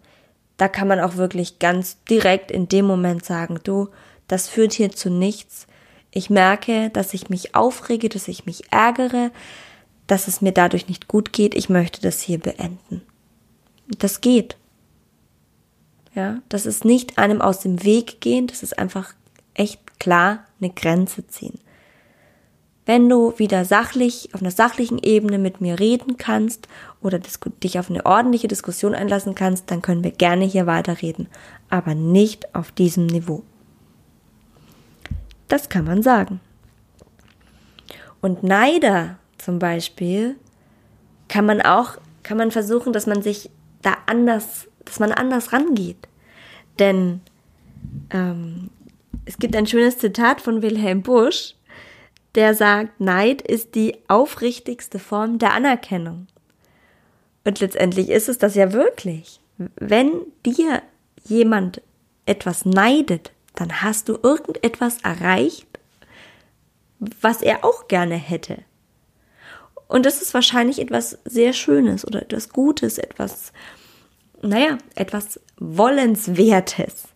da 0.57 0.67
kann 0.67 0.87
man 0.87 0.99
auch 0.99 1.15
wirklich 1.17 1.59
ganz 1.59 1.97
direkt 2.09 2.51
in 2.51 2.67
dem 2.67 2.85
Moment 2.85 3.25
sagen, 3.25 3.59
du, 3.63 3.89
das 4.27 4.47
führt 4.47 4.73
hier 4.73 4.91
zu 4.91 5.09
nichts. 5.09 5.67
Ich 6.11 6.29
merke, 6.29 6.89
dass 6.91 7.13
ich 7.13 7.29
mich 7.29 7.55
aufrege, 7.55 8.09
dass 8.09 8.27
ich 8.27 8.45
mich 8.45 8.71
ärgere, 8.71 9.31
dass 10.07 10.27
es 10.27 10.41
mir 10.41 10.51
dadurch 10.51 10.87
nicht 10.87 11.07
gut 11.07 11.33
geht. 11.33 11.55
Ich 11.55 11.69
möchte 11.69 12.01
das 12.01 12.21
hier 12.21 12.39
beenden. 12.39 13.01
Das 13.99 14.21
geht. 14.21 14.57
Ja, 16.15 16.41
das 16.49 16.65
ist 16.67 16.85
nicht 16.85 17.17
einem 17.17 17.41
aus 17.41 17.61
dem 17.61 17.83
Weg 17.83 18.21
gehen, 18.21 18.45
das 18.45 18.61
ist 18.61 18.77
einfach 18.77 19.15
echt 19.55 19.99
klar 19.99 20.45
eine 20.61 20.69
Grenze 20.69 21.27
ziehen. 21.27 21.59
Wenn 22.85 23.07
du 23.07 23.33
wieder 23.37 23.63
sachlich, 23.63 24.29
auf 24.33 24.41
einer 24.41 24.51
sachlichen 24.51 24.99
Ebene 24.99 25.37
mit 25.37 25.61
mir 25.61 25.79
reden 25.79 26.17
kannst 26.17 26.67
oder 27.01 27.19
dich 27.19 27.79
auf 27.79 27.89
eine 27.89 28.05
ordentliche 28.05 28.49
Diskussion 28.49 28.93
einlassen 28.93 29.35
kannst, 29.35 29.71
dann 29.71 29.81
können 29.81 30.03
wir 30.03 30.11
gerne 30.11 30.43
hier 30.43 30.65
weiterreden, 30.65 31.27
aber 31.69 31.95
nicht 31.95 32.53
auf 32.53 32.71
diesem 32.73 33.05
Niveau. 33.05 33.43
Das 35.47 35.69
kann 35.69 35.85
man 35.85 36.03
sagen. 36.03 36.41
Und 38.21 38.43
Neider 38.43 39.17
zum 39.37 39.59
Beispiel 39.59 40.35
kann 41.27 41.45
man 41.45 41.61
auch, 41.61 41.97
kann 42.23 42.37
man 42.37 42.51
versuchen, 42.51 42.91
dass 42.93 43.07
man 43.07 43.21
sich 43.21 43.49
da 43.81 43.97
anders, 44.07 44.67
dass 44.85 44.99
man 44.99 45.11
anders 45.11 45.53
rangeht. 45.53 46.07
Denn 46.79 47.21
ähm, 48.09 48.69
es 49.25 49.37
gibt 49.37 49.55
ein 49.55 49.67
schönes 49.67 49.97
Zitat 49.97 50.41
von 50.41 50.61
Wilhelm 50.61 51.01
Busch, 51.01 51.55
der 52.35 52.55
sagt, 52.55 52.99
Neid 52.99 53.41
ist 53.41 53.75
die 53.75 53.97
aufrichtigste 54.07 54.99
Form 54.99 55.39
der 55.39 55.53
Anerkennung. 55.53 56.27
Und 57.45 57.59
letztendlich 57.59 58.09
ist 58.09 58.29
es 58.29 58.37
das 58.37 58.55
ja 58.55 58.73
wirklich. 58.73 59.39
Wenn 59.75 60.11
dir 60.45 60.81
jemand 61.23 61.81
etwas 62.25 62.65
neidet, 62.65 63.31
dann 63.55 63.81
hast 63.81 64.09
du 64.09 64.17
irgendetwas 64.21 64.99
erreicht, 65.01 65.67
was 67.21 67.41
er 67.41 67.63
auch 67.63 67.87
gerne 67.87 68.15
hätte. 68.15 68.59
Und 69.87 70.05
das 70.05 70.21
ist 70.21 70.33
wahrscheinlich 70.33 70.79
etwas 70.79 71.19
sehr 71.25 71.53
Schönes 71.53 72.07
oder 72.07 72.23
etwas 72.23 72.49
Gutes, 72.49 72.97
etwas, 72.97 73.51
naja, 74.41 74.77
etwas 74.95 75.39
Wollenswertes. 75.57 77.09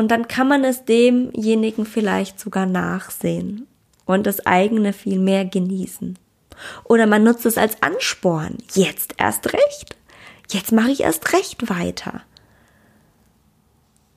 Und 0.00 0.10
dann 0.10 0.28
kann 0.28 0.48
man 0.48 0.64
es 0.64 0.86
demjenigen 0.86 1.84
vielleicht 1.84 2.40
sogar 2.40 2.64
nachsehen 2.64 3.66
und 4.06 4.26
das 4.26 4.46
eigene 4.46 4.94
viel 4.94 5.18
mehr 5.18 5.44
genießen. 5.44 6.18
Oder 6.84 7.06
man 7.06 7.22
nutzt 7.22 7.44
es 7.44 7.58
als 7.58 7.82
Ansporn. 7.82 8.56
Jetzt 8.72 9.16
erst 9.18 9.52
recht. 9.52 9.98
Jetzt 10.48 10.72
mache 10.72 10.90
ich 10.90 11.02
erst 11.02 11.34
recht 11.34 11.68
weiter. 11.68 12.22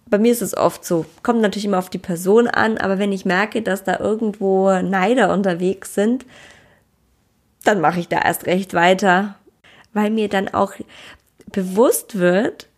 Bei 0.05 0.17
mir 0.17 0.31
ist 0.31 0.41
es 0.41 0.55
oft 0.55 0.85
so, 0.85 1.05
kommt 1.21 1.41
natürlich 1.41 1.65
immer 1.65 1.79
auf 1.79 1.89
die 1.89 1.97
Person 1.97 2.47
an, 2.47 2.77
aber 2.77 2.97
wenn 2.97 3.11
ich 3.11 3.25
merke, 3.25 3.61
dass 3.61 3.83
da 3.83 3.99
irgendwo 3.99 4.71
Neider 4.81 5.33
unterwegs 5.33 5.93
sind, 5.93 6.25
dann 7.65 7.81
mache 7.81 7.99
ich 7.99 8.07
da 8.07 8.21
erst 8.21 8.45
recht 8.45 8.73
weiter, 8.73 9.35
weil 9.91 10.11
mir 10.11 10.29
dann 10.29 10.47
auch 10.47 10.71
bewusst 11.51 12.19
wird, 12.19 12.69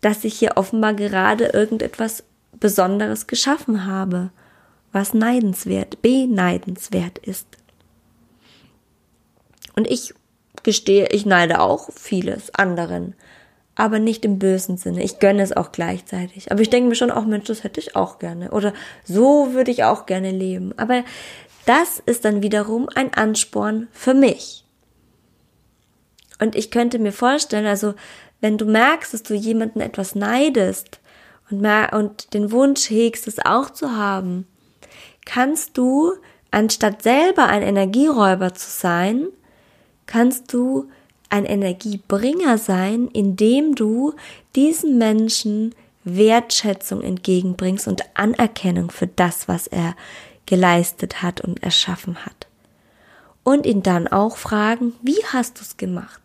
dass 0.00 0.24
ich 0.24 0.38
hier 0.38 0.56
offenbar 0.56 0.94
gerade 0.94 1.46
irgendetwas 1.46 2.24
Besonderes 2.58 3.26
geschaffen 3.26 3.86
habe, 3.86 4.30
was 4.92 5.14
neidenswert, 5.14 6.02
beneidenswert 6.02 7.18
ist. 7.18 7.46
Und 9.76 9.88
ich 9.88 10.14
gestehe, 10.62 11.08
ich 11.08 11.26
neide 11.26 11.60
auch 11.60 11.90
vieles 11.92 12.54
anderen, 12.54 13.14
aber 13.76 13.98
nicht 13.98 14.24
im 14.24 14.38
bösen 14.38 14.76
Sinne. 14.76 15.02
Ich 15.02 15.20
gönne 15.20 15.42
es 15.42 15.56
auch 15.56 15.72
gleichzeitig. 15.72 16.52
Aber 16.52 16.60
ich 16.60 16.70
denke 16.70 16.88
mir 16.88 16.96
schon 16.96 17.10
auch, 17.10 17.24
Mensch, 17.24 17.46
das 17.46 17.64
hätte 17.64 17.80
ich 17.80 17.96
auch 17.96 18.18
gerne. 18.18 18.50
Oder 18.50 18.74
so 19.04 19.54
würde 19.54 19.70
ich 19.70 19.84
auch 19.84 20.06
gerne 20.06 20.32
leben. 20.32 20.74
Aber 20.76 21.04
das 21.66 22.02
ist 22.04 22.24
dann 22.24 22.42
wiederum 22.42 22.88
ein 22.94 23.14
Ansporn 23.14 23.88
für 23.92 24.12
mich. 24.12 24.64
Und 26.40 26.56
ich 26.56 26.70
könnte 26.70 26.98
mir 26.98 27.12
vorstellen, 27.12 27.66
also 27.66 27.94
wenn 28.40 28.58
du 28.58 28.64
merkst, 28.64 29.14
dass 29.14 29.22
du 29.22 29.34
jemanden 29.34 29.80
etwas 29.80 30.14
neidest 30.14 31.00
und, 31.50 31.64
und 31.92 32.34
den 32.34 32.52
Wunsch 32.52 32.90
hegst, 32.90 33.26
es 33.28 33.38
auch 33.38 33.70
zu 33.70 33.96
haben, 33.96 34.46
kannst 35.24 35.76
du, 35.76 36.12
anstatt 36.50 37.02
selber 37.02 37.46
ein 37.46 37.62
Energieräuber 37.62 38.54
zu 38.54 38.70
sein, 38.70 39.26
kannst 40.06 40.52
du 40.52 40.88
ein 41.28 41.44
Energiebringer 41.44 42.58
sein, 42.58 43.08
indem 43.08 43.74
du 43.74 44.14
diesen 44.56 44.98
Menschen 44.98 45.74
Wertschätzung 46.04 47.02
entgegenbringst 47.02 47.86
und 47.86 48.02
Anerkennung 48.14 48.90
für 48.90 49.06
das, 49.06 49.48
was 49.48 49.66
er 49.66 49.94
geleistet 50.46 51.22
hat 51.22 51.40
und 51.40 51.62
erschaffen 51.62 52.24
hat. 52.24 52.48
Und 53.44 53.66
ihn 53.66 53.82
dann 53.82 54.08
auch 54.08 54.36
fragen, 54.36 54.94
wie 55.02 55.22
hast 55.32 55.58
du 55.58 55.62
es 55.62 55.76
gemacht? 55.76 56.20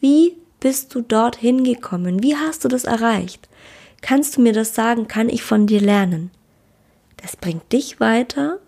Wie 0.00 0.36
bist 0.64 0.94
du 0.94 1.02
dort 1.02 1.36
hingekommen? 1.36 2.22
Wie 2.22 2.36
hast 2.36 2.64
du 2.64 2.68
das 2.68 2.84
erreicht? 2.84 3.50
Kannst 4.00 4.34
du 4.34 4.40
mir 4.40 4.54
das 4.54 4.74
sagen? 4.74 5.08
Kann 5.08 5.28
ich 5.28 5.42
von 5.42 5.66
dir 5.66 5.82
lernen? 5.82 6.30
Das 7.18 7.36
bringt 7.36 7.70
dich 7.70 8.00
weiter 8.00 8.60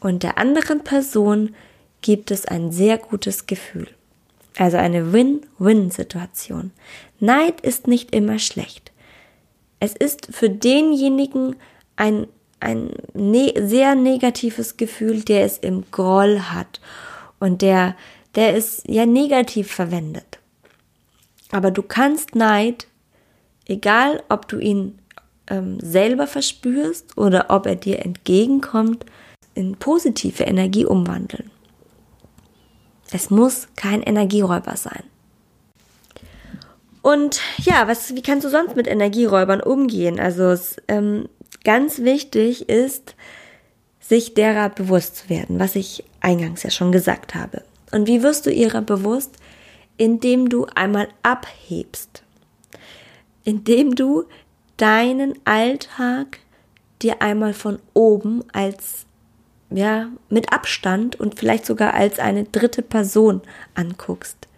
und 0.00 0.22
der 0.22 0.36
anderen 0.36 0.84
Person 0.84 1.54
gibt 2.02 2.30
es 2.30 2.44
ein 2.44 2.72
sehr 2.72 2.98
gutes 2.98 3.46
Gefühl. 3.46 3.88
Also 4.58 4.76
eine 4.76 5.14
Win-Win-Situation. 5.14 6.72
Neid 7.20 7.62
ist 7.62 7.86
nicht 7.86 8.14
immer 8.14 8.38
schlecht. 8.38 8.92
Es 9.78 9.96
ist 9.96 10.28
für 10.30 10.50
denjenigen 10.50 11.56
ein, 11.96 12.26
ein 12.60 12.90
ne 13.14 13.54
sehr 13.56 13.94
negatives 13.94 14.76
Gefühl, 14.76 15.22
der 15.22 15.46
es 15.46 15.56
im 15.56 15.90
Groll 15.90 16.38
hat 16.38 16.82
und 17.38 17.62
der, 17.62 17.96
der 18.34 18.54
es 18.54 18.82
ja 18.86 19.06
negativ 19.06 19.72
verwendet. 19.72 20.39
Aber 21.50 21.70
du 21.70 21.82
kannst 21.82 22.34
Neid, 22.34 22.86
egal 23.66 24.22
ob 24.28 24.48
du 24.48 24.58
ihn 24.58 24.98
ähm, 25.48 25.78
selber 25.80 26.26
verspürst 26.26 27.16
oder 27.18 27.46
ob 27.48 27.66
er 27.66 27.76
dir 27.76 28.04
entgegenkommt, 28.04 29.04
in 29.54 29.76
positive 29.76 30.44
Energie 30.44 30.86
umwandeln. 30.86 31.50
Es 33.12 33.30
muss 33.30 33.66
kein 33.76 34.02
Energieräuber 34.02 34.76
sein. 34.76 35.02
Und 37.02 37.40
ja, 37.58 37.88
was, 37.88 38.14
wie 38.14 38.22
kannst 38.22 38.44
du 38.44 38.50
sonst 38.50 38.76
mit 38.76 38.86
Energieräubern 38.86 39.60
umgehen? 39.60 40.20
Also 40.20 40.44
es, 40.50 40.76
ähm, 40.86 41.28
ganz 41.64 42.00
wichtig 42.00 42.68
ist, 42.68 43.16
sich 44.00 44.34
derer 44.34 44.68
bewusst 44.68 45.16
zu 45.16 45.30
werden, 45.30 45.58
was 45.58 45.76
ich 45.76 46.04
eingangs 46.20 46.62
ja 46.62 46.70
schon 46.70 46.92
gesagt 46.92 47.34
habe. 47.34 47.62
Und 47.90 48.06
wie 48.06 48.22
wirst 48.22 48.46
du 48.46 48.52
ihrer 48.52 48.82
bewusst? 48.82 49.34
Indem 50.00 50.48
du 50.48 50.64
einmal 50.74 51.08
abhebst. 51.22 52.22
Indem 53.44 53.94
du 53.94 54.24
deinen 54.78 55.34
Alltag 55.44 56.38
dir 57.02 57.20
einmal 57.20 57.52
von 57.52 57.80
oben 57.92 58.42
als 58.54 59.04
ja, 59.68 60.08
mit 60.30 60.54
Abstand 60.54 61.20
und 61.20 61.38
vielleicht 61.38 61.66
sogar 61.66 61.92
als 61.92 62.18
eine 62.18 62.44
dritte 62.44 62.80
Person 62.80 63.42
anguckst. 63.74 64.48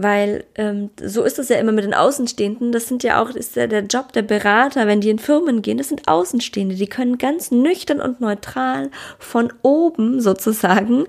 Weil 0.00 0.44
ähm, 0.54 0.90
so 1.02 1.24
ist 1.24 1.40
es 1.40 1.48
ja 1.48 1.56
immer 1.56 1.72
mit 1.72 1.84
den 1.84 1.94
Außenstehenden. 1.94 2.70
Das 2.70 2.86
sind 2.86 3.02
ja 3.02 3.20
auch, 3.20 3.30
ist 3.30 3.56
ja 3.56 3.66
der 3.66 3.84
Job 3.84 4.12
der 4.12 4.22
Berater, 4.22 4.86
wenn 4.86 5.00
die 5.00 5.10
in 5.10 5.18
Firmen 5.18 5.60
gehen, 5.60 5.78
das 5.78 5.88
sind 5.88 6.06
Außenstehende. 6.06 6.76
Die 6.76 6.86
können 6.86 7.18
ganz 7.18 7.50
nüchtern 7.50 8.00
und 8.00 8.20
neutral 8.20 8.90
von 9.18 9.52
oben 9.62 10.20
sozusagen 10.20 11.06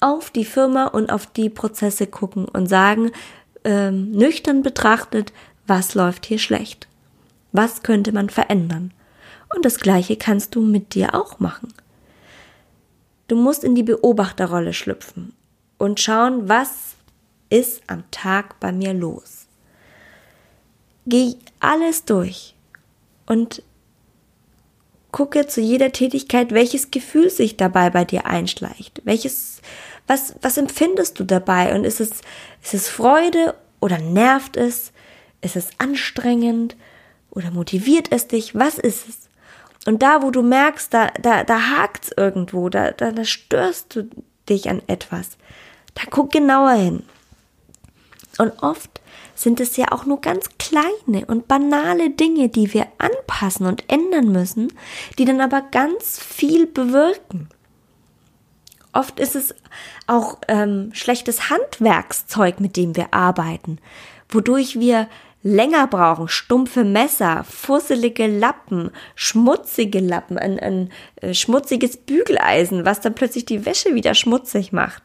auf 0.00 0.30
die 0.30 0.46
Firma 0.46 0.86
und 0.86 1.12
auf 1.12 1.26
die 1.26 1.50
Prozesse 1.50 2.06
gucken 2.06 2.46
und 2.46 2.66
sagen, 2.66 3.10
ähm, 3.64 4.10
nüchtern 4.12 4.62
betrachtet, 4.62 5.34
was 5.66 5.94
läuft 5.94 6.24
hier 6.24 6.38
schlecht? 6.38 6.88
Was 7.52 7.82
könnte 7.82 8.12
man 8.12 8.30
verändern? 8.30 8.92
Und 9.54 9.64
das 9.64 9.80
Gleiche 9.80 10.16
kannst 10.16 10.54
du 10.54 10.60
mit 10.60 10.94
dir 10.94 11.14
auch 11.14 11.40
machen. 11.40 11.74
Du 13.28 13.36
musst 13.36 13.64
in 13.64 13.74
die 13.74 13.82
Beobachterrolle 13.82 14.72
schlüpfen 14.72 15.34
und 15.78 16.00
schauen, 16.00 16.48
was 16.48 16.96
ist 17.50 17.82
am 17.88 18.04
Tag 18.10 18.58
bei 18.60 18.72
mir 18.72 18.94
los. 18.94 19.46
Geh 21.06 21.34
alles 21.58 22.04
durch 22.04 22.54
und 23.26 23.62
gucke 25.12 25.46
zu 25.46 25.60
jeder 25.60 25.92
Tätigkeit, 25.92 26.52
welches 26.52 26.90
Gefühl 26.90 27.30
sich 27.30 27.56
dabei 27.56 27.90
bei 27.90 28.04
dir 28.04 28.26
einschleicht. 28.26 29.02
Welches, 29.04 29.60
was, 30.06 30.34
was 30.40 30.56
empfindest 30.56 31.18
du 31.18 31.24
dabei? 31.24 31.74
Und 31.74 31.84
ist 31.84 32.00
es, 32.00 32.10
ist 32.62 32.74
es 32.74 32.88
Freude 32.88 33.54
oder 33.80 33.98
nervt 33.98 34.56
es? 34.56 34.92
Ist 35.40 35.56
es 35.56 35.70
anstrengend 35.78 36.76
oder 37.30 37.50
motiviert 37.50 38.08
es 38.10 38.28
dich? 38.28 38.54
Was 38.54 38.78
ist 38.78 39.08
es? 39.08 39.30
Und 39.86 40.02
da, 40.02 40.22
wo 40.22 40.30
du 40.30 40.42
merkst, 40.42 40.92
da, 40.92 41.08
da, 41.20 41.44
da 41.44 41.70
hakt's 41.70 42.10
irgendwo, 42.16 42.68
da, 42.68 42.90
da, 42.92 43.12
da 43.12 43.24
störst 43.24 43.96
du 43.96 44.08
dich 44.48 44.68
an 44.68 44.82
etwas, 44.86 45.38
da 45.94 46.02
guck 46.10 46.32
genauer 46.32 46.72
hin. 46.72 47.02
Und 48.40 48.62
oft 48.62 49.02
sind 49.34 49.60
es 49.60 49.76
ja 49.76 49.92
auch 49.92 50.06
nur 50.06 50.22
ganz 50.22 50.48
kleine 50.58 51.26
und 51.26 51.46
banale 51.46 52.08
Dinge, 52.08 52.48
die 52.48 52.72
wir 52.72 52.86
anpassen 52.96 53.66
und 53.66 53.84
ändern 53.92 54.32
müssen, 54.32 54.72
die 55.18 55.26
dann 55.26 55.42
aber 55.42 55.60
ganz 55.60 56.18
viel 56.18 56.66
bewirken. 56.66 57.50
Oft 58.94 59.20
ist 59.20 59.36
es 59.36 59.54
auch 60.06 60.38
ähm, 60.48 60.88
schlechtes 60.94 61.50
Handwerkszeug, 61.50 62.60
mit 62.60 62.78
dem 62.78 62.96
wir 62.96 63.12
arbeiten, 63.12 63.76
wodurch 64.30 64.80
wir 64.80 65.06
länger 65.42 65.86
brauchen, 65.86 66.28
stumpfe 66.28 66.84
Messer, 66.84 67.44
fusselige 67.44 68.26
Lappen, 68.26 68.90
schmutzige 69.14 70.00
Lappen, 70.00 70.38
ein, 70.38 70.58
ein 70.58 70.92
äh, 71.16 71.32
schmutziges 71.32 71.96
Bügeleisen, 71.96 72.84
was 72.84 73.00
dann 73.00 73.14
plötzlich 73.14 73.46
die 73.46 73.64
Wäsche 73.64 73.94
wieder 73.94 74.14
schmutzig 74.14 74.72
macht. 74.72 75.02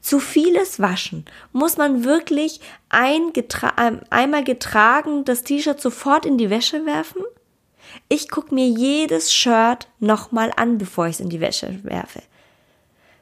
Zu 0.00 0.20
vieles 0.20 0.80
Waschen. 0.80 1.24
Muss 1.52 1.76
man 1.76 2.04
wirklich 2.04 2.60
ein 2.88 3.32
getra 3.32 3.72
einmal 4.10 4.44
getragen 4.44 5.24
das 5.24 5.42
T-Shirt 5.42 5.80
sofort 5.80 6.26
in 6.26 6.38
die 6.38 6.50
Wäsche 6.50 6.84
werfen? 6.84 7.22
Ich 8.08 8.28
guck 8.28 8.52
mir 8.52 8.68
jedes 8.68 9.32
Shirt 9.32 9.88
nochmal 9.98 10.52
an, 10.56 10.78
bevor 10.78 11.06
ich 11.06 11.14
es 11.14 11.20
in 11.20 11.30
die 11.30 11.40
Wäsche 11.40 11.80
werfe. 11.82 12.22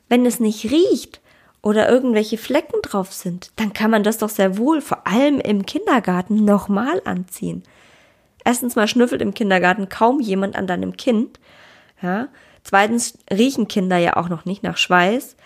Wenn 0.08 0.26
es 0.26 0.40
nicht 0.40 0.70
riecht, 0.70 1.20
oder 1.62 1.88
irgendwelche 1.88 2.38
Flecken 2.38 2.80
drauf 2.82 3.12
sind, 3.12 3.50
dann 3.56 3.72
kann 3.72 3.90
man 3.90 4.02
das 4.02 4.18
doch 4.18 4.28
sehr 4.28 4.58
wohl, 4.58 4.80
vor 4.80 5.06
allem 5.06 5.40
im 5.40 5.66
Kindergarten, 5.66 6.44
nochmal 6.44 7.02
anziehen. 7.04 7.62
Erstens 8.44 8.76
mal 8.76 8.86
schnüffelt 8.86 9.20
im 9.22 9.34
Kindergarten 9.34 9.88
kaum 9.88 10.20
jemand 10.20 10.54
an 10.54 10.66
deinem 10.66 10.96
Kind. 10.96 11.40
Ja. 12.00 12.28
Zweitens 12.62 13.18
riechen 13.32 13.68
Kinder 13.68 13.96
ja 13.96 14.16
auch 14.16 14.28
noch 14.28 14.44
nicht 14.44 14.62
nach 14.62 14.76
Schweiß. 14.76 15.36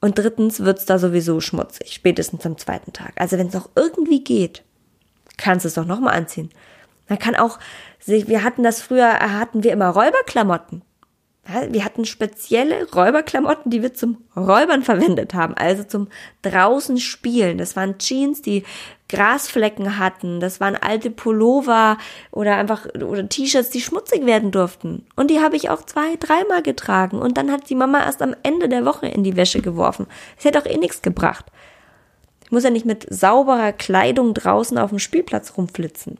Und 0.00 0.18
drittens 0.18 0.60
wird's 0.60 0.84
da 0.84 0.98
sowieso 0.98 1.40
schmutzig, 1.40 1.92
spätestens 1.94 2.44
am 2.44 2.58
zweiten 2.58 2.92
Tag. 2.92 3.12
Also 3.16 3.38
wenn 3.38 3.46
es 3.46 3.54
noch 3.54 3.70
irgendwie 3.74 4.22
geht, 4.22 4.62
kannst 5.36 5.64
du 5.64 5.68
es 5.68 5.74
doch 5.74 5.86
nochmal 5.86 6.14
anziehen. 6.14 6.50
Man 7.08 7.18
kann 7.18 7.36
auch, 7.36 7.58
wir 8.04 8.42
hatten 8.42 8.62
das 8.62 8.82
früher, 8.82 9.18
hatten 9.18 9.62
wir 9.62 9.72
immer 9.72 9.88
Räuberklamotten. 9.88 10.82
Wir 11.68 11.84
hatten 11.84 12.06
spezielle 12.06 12.90
Räuberklamotten, 12.90 13.70
die 13.70 13.82
wir 13.82 13.92
zum 13.92 14.16
Räubern 14.34 14.82
verwendet 14.82 15.34
haben, 15.34 15.52
also 15.54 15.84
zum 15.84 16.08
draußen 16.40 16.98
spielen. 16.98 17.58
Das 17.58 17.76
waren 17.76 17.98
Jeans, 17.98 18.40
die 18.40 18.64
Grasflecken 19.10 19.98
hatten. 19.98 20.40
Das 20.40 20.58
waren 20.60 20.74
alte 20.74 21.10
Pullover 21.10 21.98
oder 22.30 22.56
einfach 22.56 22.86
oder 22.94 23.28
T-Shirts, 23.28 23.68
die 23.68 23.82
schmutzig 23.82 24.24
werden 24.24 24.52
durften. 24.52 25.04
Und 25.16 25.30
die 25.30 25.40
habe 25.40 25.56
ich 25.56 25.68
auch 25.68 25.82
zwei, 25.82 26.16
dreimal 26.18 26.62
getragen. 26.62 27.18
Und 27.18 27.36
dann 27.36 27.52
hat 27.52 27.68
die 27.68 27.74
Mama 27.74 28.02
erst 28.02 28.22
am 28.22 28.34
Ende 28.42 28.70
der 28.70 28.86
Woche 28.86 29.06
in 29.06 29.22
die 29.22 29.36
Wäsche 29.36 29.60
geworfen. 29.60 30.06
Es 30.38 30.46
hätte 30.46 30.58
auch 30.58 30.66
eh 30.66 30.78
nichts 30.78 31.02
gebracht. 31.02 31.44
Ich 32.44 32.52
muss 32.52 32.64
ja 32.64 32.70
nicht 32.70 32.86
mit 32.86 33.06
sauberer 33.10 33.72
Kleidung 33.72 34.32
draußen 34.32 34.78
auf 34.78 34.90
dem 34.90 34.98
Spielplatz 34.98 35.58
rumflitzen. 35.58 36.16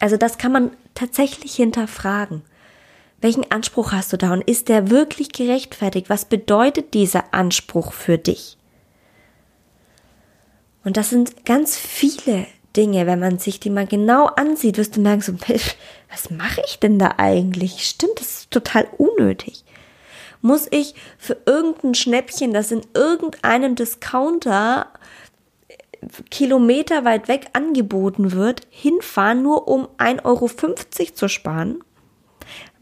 Also 0.00 0.16
das 0.16 0.38
kann 0.38 0.52
man 0.52 0.70
tatsächlich 0.94 1.54
hinterfragen. 1.54 2.42
Welchen 3.22 3.48
Anspruch 3.52 3.92
hast 3.92 4.12
du 4.12 4.18
da 4.18 4.32
und 4.32 4.42
ist 4.42 4.68
der 4.68 4.90
wirklich 4.90 5.30
gerechtfertigt? 5.30 6.10
Was 6.10 6.24
bedeutet 6.24 6.92
dieser 6.92 7.32
Anspruch 7.32 7.92
für 7.92 8.18
dich? 8.18 8.58
Und 10.84 10.96
das 10.96 11.10
sind 11.10 11.46
ganz 11.46 11.78
viele 11.78 12.46
Dinge, 12.76 13.06
wenn 13.06 13.20
man 13.20 13.38
sich 13.38 13.60
die 13.60 13.70
mal 13.70 13.86
genau 13.86 14.26
ansieht, 14.26 14.76
wirst 14.76 14.96
du 14.96 15.00
merken, 15.00 15.22
so, 15.22 15.34
was 16.10 16.30
mache 16.30 16.62
ich 16.66 16.80
denn 16.80 16.98
da 16.98 17.14
eigentlich? 17.18 17.86
Stimmt, 17.86 18.18
das 18.18 18.40
ist 18.40 18.50
total 18.50 18.88
unnötig. 18.98 19.62
Muss 20.40 20.66
ich 20.72 20.96
für 21.16 21.36
irgendein 21.46 21.94
Schnäppchen, 21.94 22.52
das 22.52 22.72
in 22.72 22.82
irgendeinem 22.92 23.76
Discounter 23.76 24.88
Kilometer 26.32 27.04
weit 27.04 27.28
weg 27.28 27.46
angeboten 27.52 28.32
wird, 28.32 28.66
hinfahren, 28.70 29.42
nur 29.44 29.68
um 29.68 29.86
1,50 29.98 30.24
Euro 30.24 30.48
zu 31.14 31.28
sparen? 31.28 31.84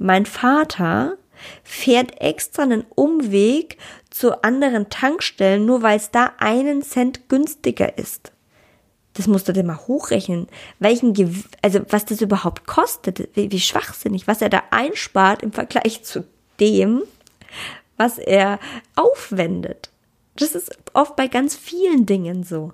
Mein 0.03 0.25
Vater 0.25 1.19
fährt 1.63 2.23
extra 2.23 2.63
einen 2.63 2.87
Umweg 2.95 3.77
zu 4.09 4.43
anderen 4.43 4.89
Tankstellen, 4.89 5.67
nur 5.67 5.83
weil 5.83 5.99
es 5.99 6.11
da 6.11 6.33
einen 6.39 6.81
Cent 6.81 7.29
günstiger 7.29 7.99
ist. 7.99 8.33
Das 9.13 9.27
musst 9.27 9.47
du 9.47 9.53
dir 9.53 9.63
mal 9.63 9.77
hochrechnen, 9.77 10.47
welchen, 10.79 11.13
also 11.61 11.81
was 11.91 12.07
das 12.07 12.23
überhaupt 12.23 12.67
kostet, 12.67 13.29
wie, 13.37 13.53
wie 13.53 13.61
schwachsinnig, 13.61 14.27
was 14.27 14.41
er 14.41 14.49
da 14.49 14.63
einspart 14.71 15.43
im 15.43 15.53
Vergleich 15.53 16.03
zu 16.03 16.25
dem, 16.61 17.03
was 17.99 18.17
er 18.17 18.59
aufwendet. 18.97 19.91
Das 20.37 20.55
ist 20.55 20.79
oft 20.95 21.15
bei 21.15 21.29
ganz 21.29 21.57
vielen 21.57 22.07
Dingen 22.07 22.43
so. 22.43 22.73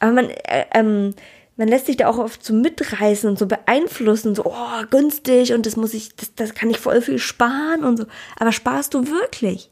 Aber 0.00 0.10
man, 0.10 0.30
äh, 0.30 0.64
ähm, 0.74 1.14
man 1.62 1.68
lässt 1.68 1.86
sich 1.86 1.96
da 1.96 2.08
auch 2.08 2.18
oft 2.18 2.44
so 2.44 2.52
mitreißen 2.54 3.30
und 3.30 3.38
so 3.38 3.46
beeinflussen, 3.46 4.34
so, 4.34 4.46
oh, 4.46 4.82
günstig 4.90 5.52
und 5.52 5.64
das 5.64 5.76
muss 5.76 5.94
ich, 5.94 6.16
das, 6.16 6.34
das 6.34 6.54
kann 6.54 6.70
ich 6.70 6.80
voll 6.80 7.00
viel 7.00 7.20
sparen 7.20 7.84
und 7.84 7.98
so. 7.98 8.06
Aber 8.36 8.50
sparst 8.50 8.94
du 8.94 9.06
wirklich? 9.06 9.70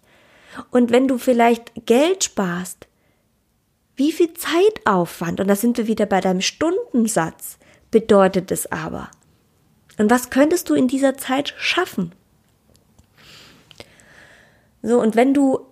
Und 0.70 0.92
wenn 0.92 1.08
du 1.08 1.18
vielleicht 1.18 1.72
Geld 1.86 2.22
sparst, 2.22 2.86
wie 3.96 4.12
viel 4.12 4.32
Zeitaufwand, 4.34 5.40
und 5.40 5.48
da 5.48 5.56
sind 5.56 5.78
wir 5.78 5.88
wieder 5.88 6.06
bei 6.06 6.20
deinem 6.20 6.42
Stundensatz, 6.42 7.58
bedeutet 7.90 8.52
es 8.52 8.70
aber? 8.70 9.10
Und 9.98 10.12
was 10.12 10.30
könntest 10.30 10.70
du 10.70 10.74
in 10.74 10.86
dieser 10.86 11.16
Zeit 11.16 11.54
schaffen? 11.58 12.12
So, 14.80 15.00
und 15.00 15.16
wenn 15.16 15.34
du 15.34 15.66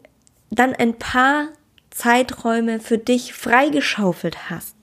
dann 0.50 0.74
ein 0.74 0.98
paar 0.98 1.50
Zeiträume 1.90 2.81
für 2.81 2.98
dich 2.98 3.35
freigeschaufelt 3.35 4.50
hast, 4.50 4.74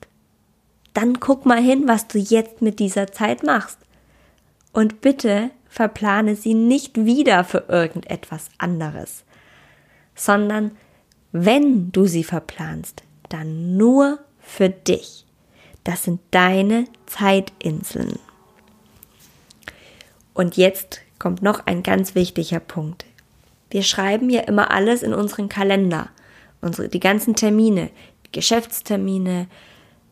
dann 0.96 1.20
guck 1.20 1.46
mal 1.46 1.62
hin, 1.62 1.88
was 1.88 2.08
du 2.08 2.18
jetzt 2.18 2.62
mit 2.62 2.80
dieser 2.80 3.12
Zeit 3.12 3.44
machst. 3.44 3.78
Und 4.72 5.02
bitte 5.02 5.52
verplane 5.70 6.36
sie 6.36 6.54
nicht 6.54 7.06
wieder 7.06 7.44
für 7.44 7.66
irgendetwas 7.68 8.50
anderes, 8.58 9.24
sondern 10.16 10.72
wenn 11.32 11.92
du 11.92 12.06
sie 12.06 12.24
verplanst, 12.24 13.04
dann 13.30 13.76
nur 13.76 14.20
für 14.40 14.70
dich. 14.70 15.26
Das 15.84 16.04
sind 16.04 16.22
deine 16.32 16.86
Zeitinseln. 17.06 18.18
Und 20.34 20.58
jetzt 20.58 21.02
kommt 21.20 21.42
noch 21.42 21.66
ein 21.66 21.84
ganz 21.84 22.16
wichtiger 22.16 22.60
Punkt. 22.60 23.06
Wir 23.70 23.84
schreiben 23.84 24.30
ja 24.30 24.42
immer 24.42 24.72
alles 24.72 25.04
in 25.04 25.14
unseren 25.14 25.50
Kalender. 25.50 26.10
Unsere, 26.62 26.88
die 26.88 27.00
ganzen 27.00 27.36
Termine, 27.36 27.90
Geschäftstermine, 28.32 29.48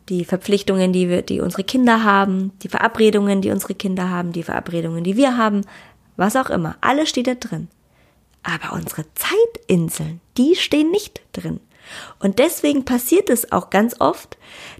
die 0.08 0.24
Verpflichtungen, 0.24 0.92
die 0.92 1.08
wir, 1.08 1.22
die 1.22 1.40
unsere 1.40 1.64
Kinder 1.64 2.04
haben, 2.04 2.52
die 2.62 2.68
Verabredungen, 2.68 3.40
die 3.40 3.50
unsere 3.50 3.74
Kinder 3.74 4.10
haben, 4.10 4.32
die 4.32 4.42
Verabredungen, 4.42 5.04
die 5.04 5.16
wir 5.16 5.36
haben, 5.36 5.62
was 6.16 6.36
auch 6.36 6.50
immer. 6.50 6.76
Alles 6.80 7.08
steht 7.08 7.26
da 7.26 7.34
drin. 7.34 7.68
Aber 8.42 8.74
unsere 8.74 9.06
Zeitinseln, 9.14 10.20
die 10.36 10.54
stehen 10.54 10.90
nicht 10.90 11.22
drin. 11.32 11.60
Und 12.18 12.38
deswegen 12.38 12.84
passiert 12.84 13.30
es 13.30 13.52
auch 13.52 13.70
ganz 13.70 13.96
oft, 14.00 14.36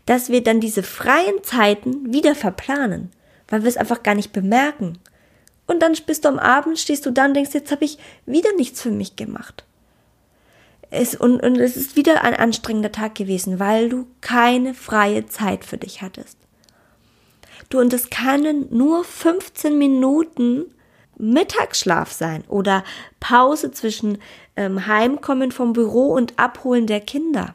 dass 0.06 0.28
wir 0.28 0.42
dann 0.42 0.60
diese 0.60 0.82
freien 0.82 1.42
Zeiten 1.42 2.12
wieder 2.12 2.34
verplanen, 2.34 3.10
weil 3.48 3.62
wir 3.62 3.68
es 3.68 3.76
einfach 3.76 4.02
gar 4.02 4.14
nicht 4.14 4.32
bemerken. 4.32 4.98
Und 5.66 5.80
dann 5.80 5.94
bist 6.06 6.24
du 6.24 6.28
am 6.28 6.38
Abend, 6.38 6.78
stehst 6.78 7.06
du 7.06 7.10
da 7.10 7.24
und 7.24 7.34
denkst, 7.34 7.54
jetzt 7.54 7.72
habe 7.72 7.84
ich 7.84 7.98
wieder 8.26 8.52
nichts 8.56 8.82
für 8.82 8.90
mich 8.90 9.16
gemacht. 9.16 9.64
Es, 10.94 11.16
und, 11.16 11.40
und 11.40 11.56
es 11.56 11.76
ist 11.76 11.96
wieder 11.96 12.22
ein 12.22 12.34
anstrengender 12.34 12.92
Tag 12.92 13.16
gewesen, 13.16 13.58
weil 13.58 13.88
du 13.88 14.06
keine 14.20 14.74
freie 14.74 15.26
Zeit 15.26 15.64
für 15.64 15.76
dich 15.76 16.02
hattest. 16.02 16.38
Du, 17.68 17.80
und 17.80 17.92
es 17.92 18.10
können 18.10 18.68
nur 18.70 19.04
15 19.04 19.76
Minuten 19.76 20.66
Mittagsschlaf 21.18 22.12
sein 22.12 22.44
oder 22.48 22.84
Pause 23.18 23.72
zwischen 23.72 24.18
ähm, 24.56 24.86
Heimkommen 24.86 25.52
vom 25.52 25.72
Büro 25.72 26.12
und 26.12 26.38
Abholen 26.38 26.86
der 26.86 27.00
Kinder. 27.00 27.54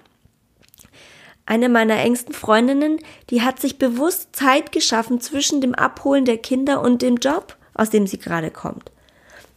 Eine 1.46 1.70
meiner 1.70 1.98
engsten 1.98 2.34
Freundinnen, 2.34 3.00
die 3.30 3.42
hat 3.42 3.60
sich 3.60 3.78
bewusst 3.78 4.36
Zeit 4.36 4.72
geschaffen 4.72 5.22
zwischen 5.22 5.62
dem 5.62 5.74
Abholen 5.76 6.26
der 6.26 6.38
Kinder 6.38 6.82
und 6.82 7.02
dem 7.02 7.18
Job, 7.18 7.56
aus 7.74 7.90
dem 7.90 8.06
sie 8.06 8.20
gerade 8.20 8.52
kommt 8.52 8.92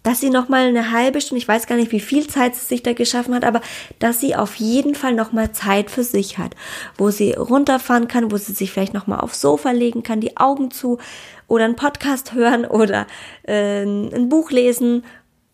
dass 0.03 0.21
sie 0.21 0.31
noch 0.31 0.49
mal 0.49 0.67
eine 0.67 0.91
halbe 0.91 1.21
Stunde, 1.21 1.39
ich 1.39 1.49
weiß 1.49 1.67
gar 1.67 1.77
nicht, 1.77 1.93
wie 1.93 2.01
viel 2.01 2.27
Zeit 2.27 2.55
sie 2.55 2.67
sich 2.67 2.83
da 2.83 2.93
geschaffen 2.93 3.35
hat, 3.35 3.45
aber 3.45 3.61
dass 3.99 4.21
sie 4.21 4.35
auf 4.35 4.57
jeden 4.57 4.95
Fall 4.95 5.15
noch 5.15 5.33
mal 5.33 5.53
Zeit 5.53 5.91
für 5.91 6.05
sich 6.05 6.39
hat, 6.39 6.57
wo 6.97 7.11
sie 7.11 7.33
runterfahren 7.33 8.09
kann, 8.09 8.31
wo 8.31 8.37
sie 8.37 8.53
sich 8.53 8.73
vielleicht 8.73 8.95
noch 8.95 9.07
mal 9.07 9.21
aufs 9.21 9.41
Sofa 9.41 9.71
legen 9.71 10.03
kann, 10.03 10.21
die 10.21 10.37
Augen 10.37 10.71
zu 10.71 10.99
oder 11.47 11.65
einen 11.65 11.77
Podcast 11.77 12.33
hören 12.35 12.65
oder 12.65 13.07
äh, 13.45 13.83
ein 13.83 14.29
Buch 14.29 14.51
lesen 14.51 15.05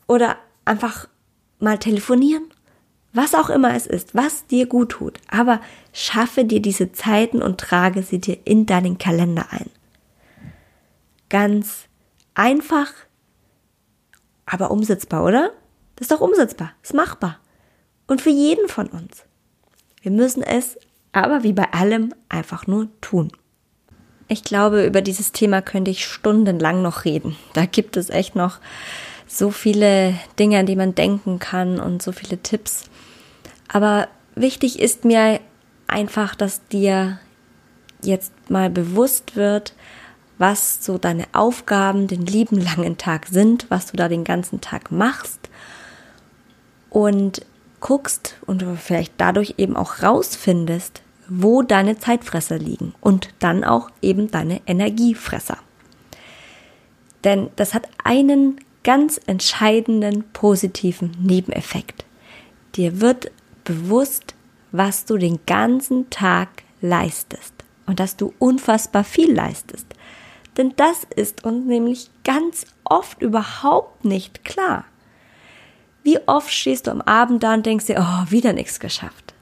oder 0.07 0.37
einfach 0.65 1.09
mal 1.59 1.79
telefonieren, 1.79 2.45
was 3.13 3.35
auch 3.35 3.51
immer 3.51 3.75
es 3.75 3.87
ist, 3.87 4.15
was 4.15 4.47
dir 4.47 4.67
gut 4.67 4.91
tut, 4.91 5.19
aber 5.29 5.61
schaffe 5.93 6.45
dir 6.45 6.61
diese 6.61 6.93
Zeiten 6.93 7.43
und 7.43 7.59
trage 7.59 8.03
sie 8.03 8.19
dir 8.19 8.39
in 8.45 8.65
deinen 8.65 8.97
Kalender 8.97 9.47
ein. 9.51 9.71
Ganz 11.29 11.89
einfach 12.35 12.93
aber 14.51 14.71
umsetzbar, 14.71 15.25
oder? 15.25 15.53
Das 15.97 16.07
ist 16.07 16.11
doch 16.11 16.21
umsetzbar, 16.21 16.73
ist 16.83 16.95
machbar. 16.95 17.39
Und 18.07 18.21
für 18.21 18.31
jeden 18.31 18.69
von 18.69 18.87
uns. 18.89 19.25
Wir 20.01 20.11
müssen 20.11 20.43
es 20.43 20.79
aber 21.13 21.43
wie 21.43 21.53
bei 21.53 21.73
allem 21.73 22.15
einfach 22.29 22.67
nur 22.67 22.89
tun. 23.01 23.31
Ich 24.29 24.45
glaube, 24.45 24.85
über 24.85 25.01
dieses 25.01 25.33
Thema 25.33 25.63
könnte 25.63 25.91
ich 25.91 26.05
stundenlang 26.05 26.83
noch 26.83 27.05
reden. 27.05 27.37
Da 27.55 27.65
gibt 27.67 27.97
es 27.97 28.11
echt 28.11 28.37
noch 28.37 28.61
so 29.27 29.51
viele 29.51 30.15
Dinge, 30.39 30.59
an 30.59 30.67
die 30.67 30.77
man 30.77 30.95
denken 30.95 31.39
kann 31.39 31.81
und 31.81 32.03
so 32.03 32.13
viele 32.13 32.39
Tipps. 32.39 32.85
Aber 33.69 34.09
wichtig 34.35 34.81
ist 34.81 35.05
mir 35.05 35.41
einfach, 35.87 36.35
dass 36.35 36.67
dir 36.69 37.19
jetzt 38.03 38.33
mal 38.51 38.71
bewusst 38.71 39.35
wird, 39.37 39.75
was 40.39 40.85
so 40.85 40.99
deine 40.99 41.25
Aufgaben 41.33 42.07
den 42.07 42.25
lieben 42.25 42.61
langen 42.61 42.97
Tag 42.97 43.27
sind, 43.27 43.67
was 43.69 43.87
du 43.87 43.97
da 43.97 44.09
den 44.09 44.25
ganzen 44.25 44.61
Tag 44.61 44.91
machst 44.91 45.51
und 46.91 47.45
guckst 47.81 48.37
und 48.47 48.65
vielleicht 48.79 49.13
dadurch 49.19 49.55
eben 49.59 49.77
auch 49.77 50.03
rausfindest, 50.03 51.03
wo 51.29 51.63
deine 51.63 51.99
Zeitfresser 51.99 52.59
liegen 52.59 52.95
und 53.01 53.29
dann 53.39 53.65
auch 53.65 53.91
eben 54.01 54.31
deine 54.31 54.61
Energiefresser. 54.67 55.59
Denn 57.25 57.51
das 57.57 57.75
hat 57.75 57.89
einen 58.03 58.61
ganz 58.85 59.21
entscheidenden 59.27 60.25
positiven 60.33 61.17
Nebeneffekt. 61.21 62.05
Dir 62.77 63.01
wird 63.01 63.31
bewusst, 63.65 64.35
was 64.73 65.05
du 65.05 65.19
den 65.19 65.41
ganzen 65.47 66.09
Tag 66.11 66.49
leistest 66.81 67.53
und 67.87 68.01
dass 68.01 68.17
du 68.17 68.33
unfassbar 68.39 69.05
viel 69.05 69.35
leistest. 69.35 69.88
Denn 70.59 70.75
das 70.77 71.07
ist 71.17 71.45
uns 71.45 71.65
nämlich 71.67 72.11
ganz 72.25 72.67
oft 72.85 73.23
überhaupt 73.23 74.05
nicht 74.05 74.45
klar. 74.45 74.85
Wie 76.03 76.19
oft 76.27 76.53
stehst 76.53 76.89
du 76.89 76.91
am 76.91 77.01
Abend 77.01 77.45
da 77.45 77.55
und 77.55 77.65
denkst 77.65 77.87
dir, 77.87 78.01
oh, 78.01 78.31
wieder 78.31 78.53
nichts 78.53 78.81
geschafft. 78.81 79.35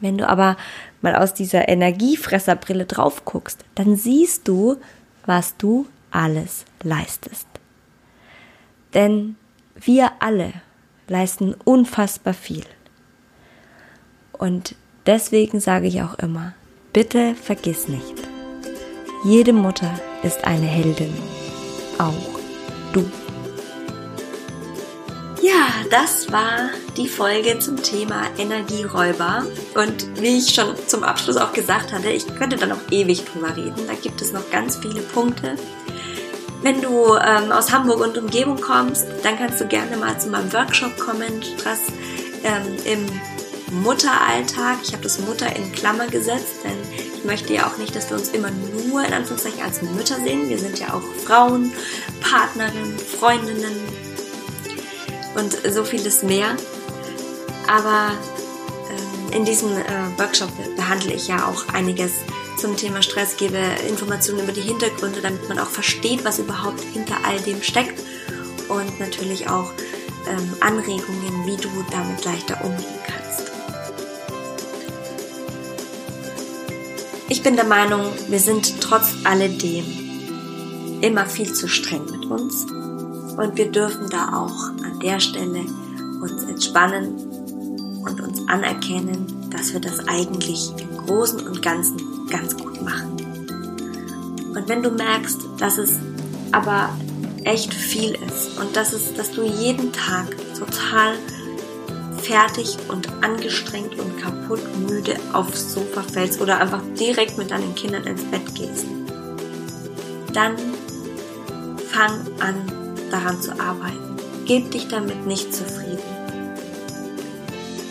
Wenn 0.00 0.16
du 0.16 0.28
aber 0.28 0.56
mal 1.02 1.16
aus 1.16 1.34
dieser 1.34 1.68
Energiefresserbrille 1.68 2.86
drauf 2.86 3.24
guckst, 3.24 3.64
dann 3.74 3.96
siehst 3.96 4.48
du, 4.48 4.76
was 5.26 5.56
du 5.58 5.86
alles 6.10 6.64
leistest. 6.82 7.46
Denn 8.94 9.36
wir 9.74 10.12
alle 10.20 10.52
leisten 11.08 11.54
unfassbar 11.64 12.32
viel. 12.32 12.64
Und 14.32 14.76
deswegen 15.06 15.60
sage 15.60 15.88
ich 15.88 16.00
auch 16.02 16.14
immer, 16.14 16.54
bitte 16.92 17.34
vergiss 17.34 17.88
nicht, 17.88 18.14
jede 19.24 19.52
Mutter 19.52 19.92
ist 20.22 20.44
eine 20.44 20.66
Heldin, 20.66 21.14
auch 21.98 22.12
du. 22.92 23.10
Ja, 25.40 25.68
das 25.90 26.30
war 26.32 26.70
die 26.96 27.08
Folge 27.08 27.58
zum 27.58 27.80
Thema 27.82 28.22
Energieräuber. 28.36 29.46
Und 29.74 30.20
wie 30.20 30.38
ich 30.38 30.54
schon 30.54 30.74
zum 30.86 31.04
Abschluss 31.04 31.36
auch 31.36 31.52
gesagt 31.52 31.92
hatte, 31.92 32.10
ich 32.10 32.26
könnte 32.36 32.56
da 32.56 32.66
noch 32.66 32.90
ewig 32.90 33.24
drüber 33.24 33.56
reden. 33.56 33.86
Da 33.86 33.94
gibt 33.94 34.20
es 34.20 34.32
noch 34.32 34.50
ganz 34.50 34.76
viele 34.76 35.00
Punkte. 35.00 35.54
Wenn 36.60 36.82
du 36.82 37.14
ähm, 37.14 37.52
aus 37.52 37.72
Hamburg 37.72 38.00
und 38.00 38.18
Umgebung 38.18 38.60
kommst, 38.60 39.06
dann 39.22 39.38
kannst 39.38 39.60
du 39.60 39.66
gerne 39.66 39.96
mal 39.96 40.18
zu 40.18 40.28
meinem 40.28 40.52
Workshop 40.52 40.98
kommen, 40.98 41.40
das 41.62 41.78
ähm, 42.42 42.76
im 42.84 43.80
Mutteralltag. 43.82 44.78
Ich 44.82 44.92
habe 44.92 45.04
das 45.04 45.20
Mutter 45.20 45.54
in 45.54 45.70
Klammer 45.72 46.08
gesetzt, 46.08 46.56
denn 46.64 46.77
möchte 47.28 47.52
ja 47.52 47.66
auch 47.66 47.76
nicht, 47.76 47.94
dass 47.94 48.08
wir 48.10 48.16
uns 48.16 48.30
immer 48.30 48.50
nur 48.50 49.04
in 49.04 49.12
Anführungszeichen 49.12 49.62
als 49.62 49.82
Mütter 49.82 50.16
sehen. 50.16 50.48
Wir 50.48 50.58
sind 50.58 50.80
ja 50.80 50.94
auch 50.94 51.02
Frauen, 51.24 51.72
Partnerinnen, 52.20 52.98
Freundinnen 52.98 53.76
und 55.36 55.56
so 55.70 55.84
vieles 55.84 56.22
mehr. 56.22 56.56
Aber 57.68 58.12
ähm, 58.90 59.36
in 59.36 59.44
diesem 59.44 59.70
äh, 59.70 59.84
Workshop 60.16 60.50
behandle 60.74 61.12
ich 61.12 61.28
ja 61.28 61.46
auch 61.46 61.68
einiges 61.72 62.12
zum 62.56 62.76
Thema 62.76 63.02
Stress, 63.02 63.36
gebe 63.36 63.58
Informationen 63.86 64.42
über 64.42 64.52
die 64.52 64.62
Hintergründe, 64.62 65.20
damit 65.20 65.48
man 65.48 65.58
auch 65.58 65.68
versteht, 65.68 66.24
was 66.24 66.38
überhaupt 66.38 66.80
hinter 66.80 67.16
all 67.24 67.38
dem 67.40 67.62
steckt 67.62 68.02
und 68.68 68.98
natürlich 68.98 69.48
auch 69.48 69.70
ähm, 70.26 70.54
Anregungen, 70.60 71.46
wie 71.46 71.56
du 71.56 71.68
damit 71.92 72.24
leichter 72.24 72.64
umgehen 72.64 73.07
Ich 77.30 77.42
bin 77.42 77.56
der 77.56 77.66
Meinung, 77.66 78.06
wir 78.28 78.40
sind 78.40 78.80
trotz 78.80 79.14
alledem 79.24 79.84
immer 81.02 81.26
viel 81.26 81.52
zu 81.52 81.68
streng 81.68 82.06
mit 82.06 82.24
uns 82.24 82.64
und 82.64 83.56
wir 83.56 83.70
dürfen 83.70 84.08
da 84.08 84.34
auch 84.34 84.70
an 84.82 84.98
der 85.02 85.20
Stelle 85.20 85.60
uns 86.22 86.44
entspannen 86.44 87.16
und 88.02 88.20
uns 88.22 88.48
anerkennen, 88.48 89.50
dass 89.50 89.74
wir 89.74 89.80
das 89.80 90.08
eigentlich 90.08 90.70
im 90.78 91.06
Großen 91.06 91.46
und 91.46 91.60
Ganzen 91.60 91.98
ganz 92.30 92.56
gut 92.56 92.80
machen. 92.80 93.12
Und 94.54 94.66
wenn 94.66 94.82
du 94.82 94.90
merkst, 94.90 95.38
dass 95.58 95.76
es 95.76 95.98
aber 96.50 96.88
echt 97.44 97.74
viel 97.74 98.16
ist 98.26 98.58
und 98.58 98.74
dass, 98.74 98.94
es, 98.94 99.12
dass 99.12 99.32
du 99.32 99.44
jeden 99.44 99.92
Tag 99.92 100.34
total 100.58 101.14
fertig 102.28 102.76
und 102.88 103.08
angestrengt 103.22 103.98
und 103.98 104.20
kaputt 104.20 104.60
müde 104.76 105.16
aufs 105.32 105.72
Sofa 105.72 106.02
fällst 106.02 106.40
oder 106.40 106.60
einfach 106.60 106.82
direkt 106.98 107.38
mit 107.38 107.50
deinen 107.50 107.74
Kindern 107.74 108.04
ins 108.04 108.22
Bett 108.24 108.54
gehst, 108.54 108.86
dann 110.32 110.56
fang 111.90 112.20
an 112.38 112.56
daran 113.10 113.40
zu 113.40 113.52
arbeiten. 113.58 114.16
Gib 114.44 114.70
dich 114.70 114.88
damit 114.88 115.26
nicht 115.26 115.54
zufrieden. 115.54 115.98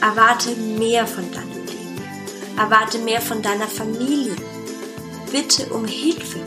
Erwarte 0.02 0.56
mehr 0.56 1.08
von 1.08 1.30
deinem 1.32 1.58
Erwarte 2.58 2.97
mehr 2.97 3.21
von 3.21 3.43
deiner 3.43 3.67
Familie. 3.67 4.36
Bitte 5.32 5.67
um 5.67 5.86
Hilfe. 5.86 6.39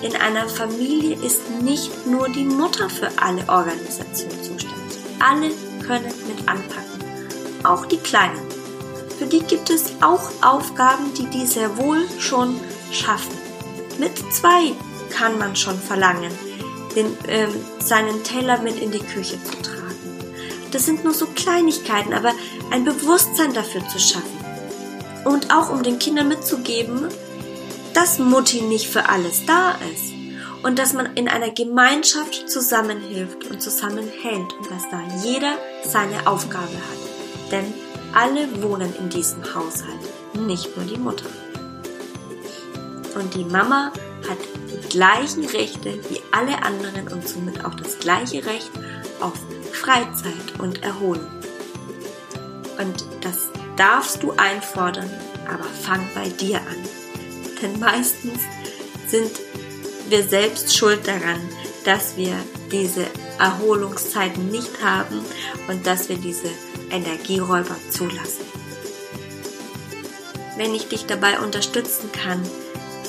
In 0.00 0.16
einer 0.16 0.48
Familie 0.48 1.16
ist 1.16 1.50
nicht 1.62 2.06
nur 2.06 2.30
die 2.30 2.44
Mutter 2.44 2.88
für 2.88 3.10
alle 3.16 3.46
Organisationen 3.46 4.42
zuständig. 4.42 4.98
Alle 5.18 5.50
können 5.86 6.12
mit 6.26 6.48
anpacken. 6.48 6.89
Auch 7.70 7.86
die 7.86 7.98
Kleinen. 7.98 8.40
Für 9.16 9.26
die 9.26 9.44
gibt 9.44 9.70
es 9.70 9.92
auch 10.00 10.32
Aufgaben, 10.42 11.14
die 11.14 11.26
die 11.26 11.46
sehr 11.46 11.76
wohl 11.76 12.04
schon 12.18 12.58
schaffen. 12.90 13.38
Mit 13.96 14.18
zwei 14.32 14.72
kann 15.10 15.38
man 15.38 15.54
schon 15.54 15.78
verlangen, 15.78 16.32
den, 16.96 17.16
ähm, 17.28 17.54
seinen 17.78 18.24
Teller 18.24 18.60
mit 18.60 18.80
in 18.80 18.90
die 18.90 18.98
Küche 18.98 19.38
zu 19.44 19.52
tragen. 19.62 19.94
Das 20.72 20.84
sind 20.84 21.04
nur 21.04 21.14
so 21.14 21.26
Kleinigkeiten, 21.26 22.12
aber 22.12 22.32
ein 22.72 22.82
Bewusstsein 22.82 23.54
dafür 23.54 23.86
zu 23.86 24.00
schaffen 24.00 24.40
und 25.24 25.54
auch 25.54 25.70
um 25.70 25.84
den 25.84 26.00
Kindern 26.00 26.26
mitzugeben, 26.26 27.06
dass 27.94 28.18
Mutti 28.18 28.62
nicht 28.62 28.88
für 28.88 29.08
alles 29.08 29.46
da 29.46 29.76
ist 29.92 30.12
und 30.64 30.76
dass 30.80 30.92
man 30.92 31.14
in 31.14 31.28
einer 31.28 31.50
Gemeinschaft 31.50 32.50
zusammenhilft 32.50 33.48
und 33.48 33.62
zusammenhält 33.62 34.54
und 34.58 34.70
dass 34.72 34.90
da 34.90 35.00
jeder 35.22 35.52
seine 35.84 36.26
Aufgabe 36.26 36.64
hat. 36.74 37.09
Denn 37.50 37.72
alle 38.14 38.62
wohnen 38.62 38.94
in 38.96 39.08
diesem 39.08 39.42
Haushalt, 39.54 40.00
nicht 40.34 40.76
nur 40.76 40.86
die 40.86 40.98
Mutter. 40.98 41.26
Und 43.14 43.34
die 43.34 43.44
Mama 43.44 43.92
hat 44.28 44.38
die 44.68 44.88
gleichen 44.88 45.44
Rechte 45.44 45.98
wie 46.08 46.20
alle 46.32 46.62
anderen 46.62 47.08
und 47.08 47.26
somit 47.28 47.64
auch 47.64 47.74
das 47.74 47.98
gleiche 47.98 48.44
Recht 48.46 48.70
auf 49.20 49.34
Freizeit 49.72 50.58
und 50.58 50.82
Erholung. 50.82 51.30
Und 52.78 53.04
das 53.20 53.48
darfst 53.76 54.22
du 54.22 54.32
einfordern, 54.32 55.10
aber 55.48 55.64
fang 55.64 56.06
bei 56.14 56.28
dir 56.28 56.58
an. 56.58 56.76
Denn 57.60 57.78
meistens 57.78 58.40
sind 59.06 59.30
wir 60.08 60.22
selbst 60.22 60.76
schuld 60.76 61.06
daran, 61.06 61.40
dass 61.84 62.16
wir 62.16 62.34
diese 62.70 63.06
Erholungszeiten 63.38 64.48
nicht 64.50 64.82
haben 64.82 65.24
und 65.68 65.86
dass 65.86 66.08
wir 66.08 66.16
diese 66.16 66.48
Energieräuber 66.90 67.76
zulassen. 67.90 68.44
Wenn 70.56 70.74
ich 70.74 70.88
dich 70.88 71.06
dabei 71.06 71.40
unterstützen 71.40 72.10
kann, 72.12 72.42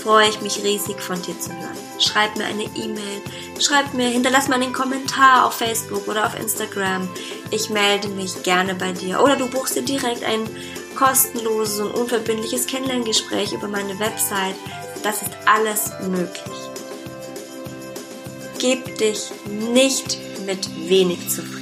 freue 0.01 0.29
ich 0.29 0.41
mich 0.41 0.63
riesig 0.63 1.01
von 1.01 1.21
dir 1.21 1.39
zu 1.39 1.51
hören. 1.51 1.77
Schreib 1.99 2.35
mir 2.37 2.45
eine 2.45 2.63
E-Mail, 2.63 3.21
schreib 3.59 3.93
mir, 3.93 4.07
hinterlass 4.07 4.47
mir 4.47 4.55
einen 4.55 4.73
Kommentar 4.73 5.45
auf 5.45 5.55
Facebook 5.55 6.07
oder 6.07 6.25
auf 6.25 6.39
Instagram. 6.39 7.07
Ich 7.51 7.69
melde 7.69 8.07
mich 8.07 8.41
gerne 8.43 8.73
bei 8.73 8.91
dir. 8.91 9.21
Oder 9.21 9.35
du 9.35 9.47
buchst 9.47 9.75
dir 9.75 9.83
direkt 9.83 10.23
ein 10.23 10.49
kostenloses 10.95 11.79
und 11.81 11.91
unverbindliches 11.91 12.65
Kennenlerngespräch 12.65 13.53
über 13.53 13.67
meine 13.67 13.99
Website. 13.99 14.55
Das 15.03 15.21
ist 15.21 15.31
alles 15.45 15.91
möglich. 16.07 16.61
Gib 18.59 18.97
dich 18.97 19.31
nicht 19.49 20.17
mit 20.45 20.69
wenig 20.87 21.29
zufrieden. 21.29 21.61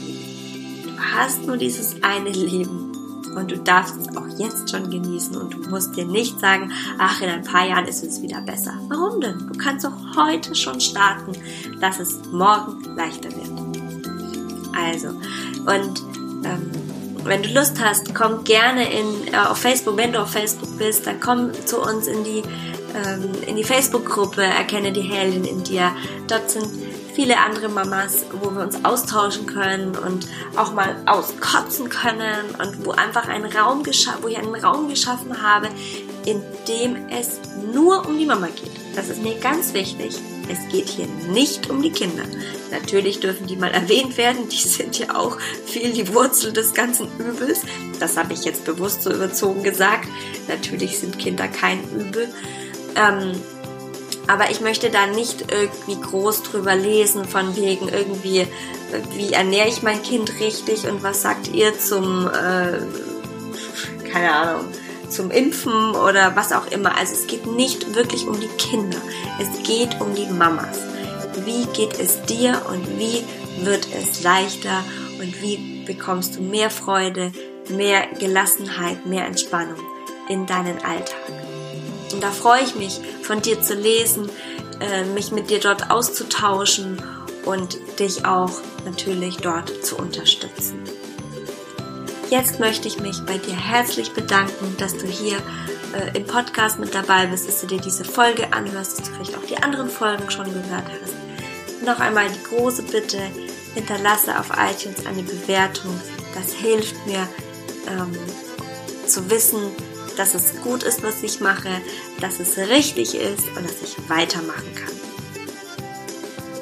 Hast 1.20 1.46
nur 1.46 1.58
dieses 1.58 2.02
eine 2.02 2.30
Leben 2.30 2.94
und 3.36 3.52
du 3.52 3.58
darfst 3.58 3.98
es 3.98 4.16
auch 4.16 4.26
jetzt 4.38 4.70
schon 4.70 4.90
genießen 4.90 5.36
und 5.36 5.54
du 5.54 5.70
musst 5.70 5.94
dir 5.98 6.06
nicht 6.06 6.40
sagen, 6.40 6.72
ach, 6.98 7.22
in 7.22 7.28
ein 7.28 7.44
paar 7.44 7.68
Jahren 7.68 7.86
ist 7.88 8.06
es 8.06 8.22
wieder 8.22 8.40
besser. 8.40 8.80
Warum 8.88 9.20
denn? 9.20 9.38
Du 9.52 9.58
kannst 9.58 9.84
doch 9.84 9.92
heute 10.16 10.56
schon 10.56 10.80
starten, 10.80 11.34
dass 11.82 12.00
es 12.00 12.22
morgen 12.32 12.96
leichter 12.96 13.28
wird. 13.32 13.50
Also, 14.74 15.10
und 15.10 16.00
ähm, 16.46 16.72
wenn 17.26 17.44
du 17.44 17.50
Lust 17.50 17.84
hast, 17.84 18.16
komm 18.16 18.46
gerne 18.46 18.90
in, 18.90 19.34
äh, 19.34 19.38
auf 19.46 19.58
Facebook, 19.58 19.98
wenn 19.98 20.14
du 20.14 20.22
auf 20.22 20.32
Facebook 20.32 20.78
bist, 20.78 21.06
dann 21.06 21.20
komm 21.20 21.52
zu 21.66 21.82
uns 21.82 22.08
in 22.08 22.24
die, 22.24 22.44
ähm, 22.96 23.58
die 23.58 23.66
Facebook-Gruppe 23.66 24.42
Erkenne 24.42 24.94
die 24.94 25.02
Heldin 25.02 25.44
in 25.44 25.66
dir. 25.66 25.92
Dort 26.30 26.50
sind 26.50 26.70
viele 27.20 27.38
andere 27.38 27.68
Mamas, 27.68 28.24
wo 28.32 28.50
wir 28.52 28.62
uns 28.62 28.86
austauschen 28.86 29.46
können 29.46 29.98
und 29.98 30.26
auch 30.56 30.72
mal 30.72 30.96
auskotzen 31.06 31.90
können 31.90 32.46
und 32.64 32.86
wo 32.86 32.92
einfach 32.92 33.28
ein 33.28 33.44
Raum 33.44 33.84
wo 34.22 34.28
ich 34.30 34.38
einen 34.38 34.56
Raum 34.56 34.88
geschaffen 34.88 35.42
habe, 35.42 35.68
in 36.26 36.42
dem 36.70 37.10
es 37.10 37.42
nur 37.74 38.08
um 38.08 38.18
die 38.18 38.26
Mama 38.26 38.48
geht. 38.48 38.72
Das 38.96 39.10
ist 39.10 39.22
mir 39.22 39.38
ganz 39.38 39.74
wichtig. 39.74 40.18
Es 40.48 40.72
geht 40.72 40.88
hier 40.88 41.08
nicht 41.34 41.70
um 41.70 41.82
die 41.82 41.92
Kinder. 41.92 42.24
Natürlich 42.72 43.20
dürfen 43.20 43.48
die 43.48 43.58
mal 43.58 43.72
erwähnt 43.72 44.16
werden. 44.18 44.48
Die 44.48 44.56
sind 44.56 44.98
ja 44.98 45.18
auch 45.18 45.38
viel 45.66 45.92
die 45.92 46.14
Wurzel 46.14 46.54
des 46.54 46.74
ganzen 46.74 47.10
Übels. 47.18 47.64
Das 48.00 48.16
habe 48.16 48.32
ich 48.32 48.46
jetzt 48.46 48.64
bewusst 48.64 49.04
so 49.04 49.12
überzogen 49.12 49.62
gesagt. 49.62 50.08
Natürlich 50.48 51.00
sind 51.00 51.20
Kinder 51.20 51.50
kein 51.50 51.84
Übel. 51.92 52.30
Ähm, 52.96 53.34
aber 54.30 54.52
ich 54.52 54.62
möchte 54.62 54.92
da 54.92 55.08
nicht 55.08 55.52
irgendwie 55.52 56.00
groß 56.00 56.44
drüber 56.44 56.76
lesen, 56.76 57.26
von 57.26 57.56
wegen 57.56 57.90
irgendwie, 57.90 58.46
wie 59.16 59.34
ernähre 59.34 59.68
ich 59.68 59.82
mein 59.82 60.04
Kind 60.04 60.40
richtig 60.40 60.88
und 60.88 61.02
was 61.02 61.24
sagt 61.24 61.48
ihr 61.48 61.78
zum, 61.80 62.28
äh, 62.28 62.80
keine 64.12 64.32
Ahnung, 64.32 64.66
zum 65.10 65.32
Impfen 65.32 65.96
oder 65.96 66.36
was 66.36 66.54
auch 66.54 66.68
immer. 66.68 66.96
Also 66.96 67.14
es 67.14 67.26
geht 67.26 67.48
nicht 67.48 67.96
wirklich 67.96 68.28
um 68.28 68.40
die 68.40 68.48
Kinder, 68.60 69.00
es 69.42 69.68
geht 69.68 70.00
um 70.00 70.14
die 70.14 70.28
Mamas. 70.28 70.78
Wie 71.44 71.66
geht 71.74 72.00
es 72.00 72.22
dir 72.24 72.62
und 72.70 73.00
wie 73.00 73.24
wird 73.66 73.88
es 73.92 74.22
leichter 74.22 74.84
und 75.20 75.42
wie 75.42 75.84
bekommst 75.88 76.36
du 76.36 76.44
mehr 76.44 76.70
Freude, 76.70 77.32
mehr 77.70 78.06
Gelassenheit, 78.20 79.08
mehr 79.08 79.26
Entspannung 79.26 79.80
in 80.28 80.46
deinen 80.46 80.78
Alltag. 80.86 81.49
Und 82.14 82.24
da 82.24 82.32
freue 82.32 82.64
ich 82.64 82.76
mich, 82.76 83.00
von 83.22 83.42
dir 83.42 83.62
zu 83.62 83.76
lesen, 83.76 84.30
äh, 84.80 85.04
mich 85.04 85.32
mit 85.32 85.50
dir 85.50 85.60
dort 85.60 85.92
auszutauschen 85.92 87.02
und 87.46 87.78
dich 88.00 88.26
auch 88.26 88.52
natürlich 88.86 89.38
dort 89.38 89.86
zu 89.86 89.98
unterstützen. 89.98 90.80
Jetzt 92.30 92.60
möchte 92.60 92.88
ich 92.88 93.00
mich 93.00 93.22
bei 93.26 93.38
dir 93.38 93.56
herzlich 93.56 94.12
bedanken, 94.12 94.76
dass 94.78 94.96
du 94.96 95.08
hier 95.08 95.38
äh, 95.94 96.16
im 96.18 96.26
Podcast 96.26 96.80
mit 96.80 96.94
dabei 96.94 97.26
bist, 97.26 97.48
dass 97.48 97.62
du 97.62 97.68
dir 97.68 97.82
diese 97.82 98.04
Folge 98.06 98.54
anhörst, 98.54 99.00
dass 99.00 99.10
du 99.10 99.16
vielleicht 99.16 99.38
auch 99.38 99.46
die 99.46 99.58
anderen 99.58 99.90
Folgen 99.90 100.30
schon 100.30 100.46
gehört 100.46 100.86
hast. 101.02 101.84
Noch 101.84 102.00
einmal 102.00 102.28
die 102.30 102.56
große 102.56 102.84
Bitte, 102.84 103.20
hinterlasse 103.74 104.40
auf 104.40 104.50
iTunes 104.52 105.06
eine 105.06 105.24
Bewertung. 105.24 106.00
Das 106.36 106.54
hilft 106.54 106.96
mir 107.08 107.28
ähm, 107.88 108.16
zu 109.08 109.30
wissen, 109.30 109.60
dass 110.20 110.34
es 110.34 110.62
gut 110.62 110.84
ist, 110.84 111.02
was 111.02 111.24
ich 111.24 111.40
mache, 111.40 111.70
dass 112.20 112.42
es 112.42 112.58
richtig 112.58 113.16
ist 113.16 113.48
und 113.56 113.64
dass 113.64 113.82
ich 113.82 114.10
weitermachen 114.10 114.76
kann. 114.76 114.94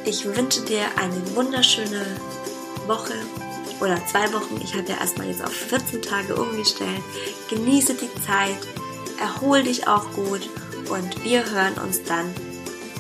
Ich 0.06 0.26
wünsche 0.26 0.62
dir 0.62 0.84
eine 0.96 1.36
wunderschöne 1.36 2.06
Woche 2.86 3.16
oder 3.80 4.00
zwei 4.06 4.32
Wochen. 4.32 4.62
Ich 4.64 4.76
habe 4.76 4.88
ja 4.88 5.00
erstmal 5.00 5.28
jetzt 5.28 5.44
auf 5.44 5.54
14 5.54 6.04
Tage 6.04 6.36
umgestellt. 6.36 7.02
Genieße 7.50 7.96
die 7.96 8.14
Zeit, 8.22 8.60
erhol 9.20 9.64
dich 9.64 9.88
auch 9.88 10.06
gut 10.14 10.48
und 10.90 11.24
wir 11.24 11.44
hören 11.50 11.74
uns 11.84 12.04
dann 12.04 12.34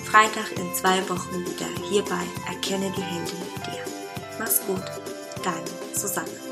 Freitag 0.09 0.57
in 0.57 0.73
zwei 0.73 1.07
Wochen 1.07 1.45
wieder 1.45 1.67
hierbei 1.89 2.23
Erkenne 2.47 2.91
die 2.97 3.03
Hände 3.03 3.31
mit 3.55 3.65
dir. 3.67 3.83
Mach's 4.39 4.61
gut, 4.65 4.83
deine 5.43 5.93
Susanne. 5.93 6.46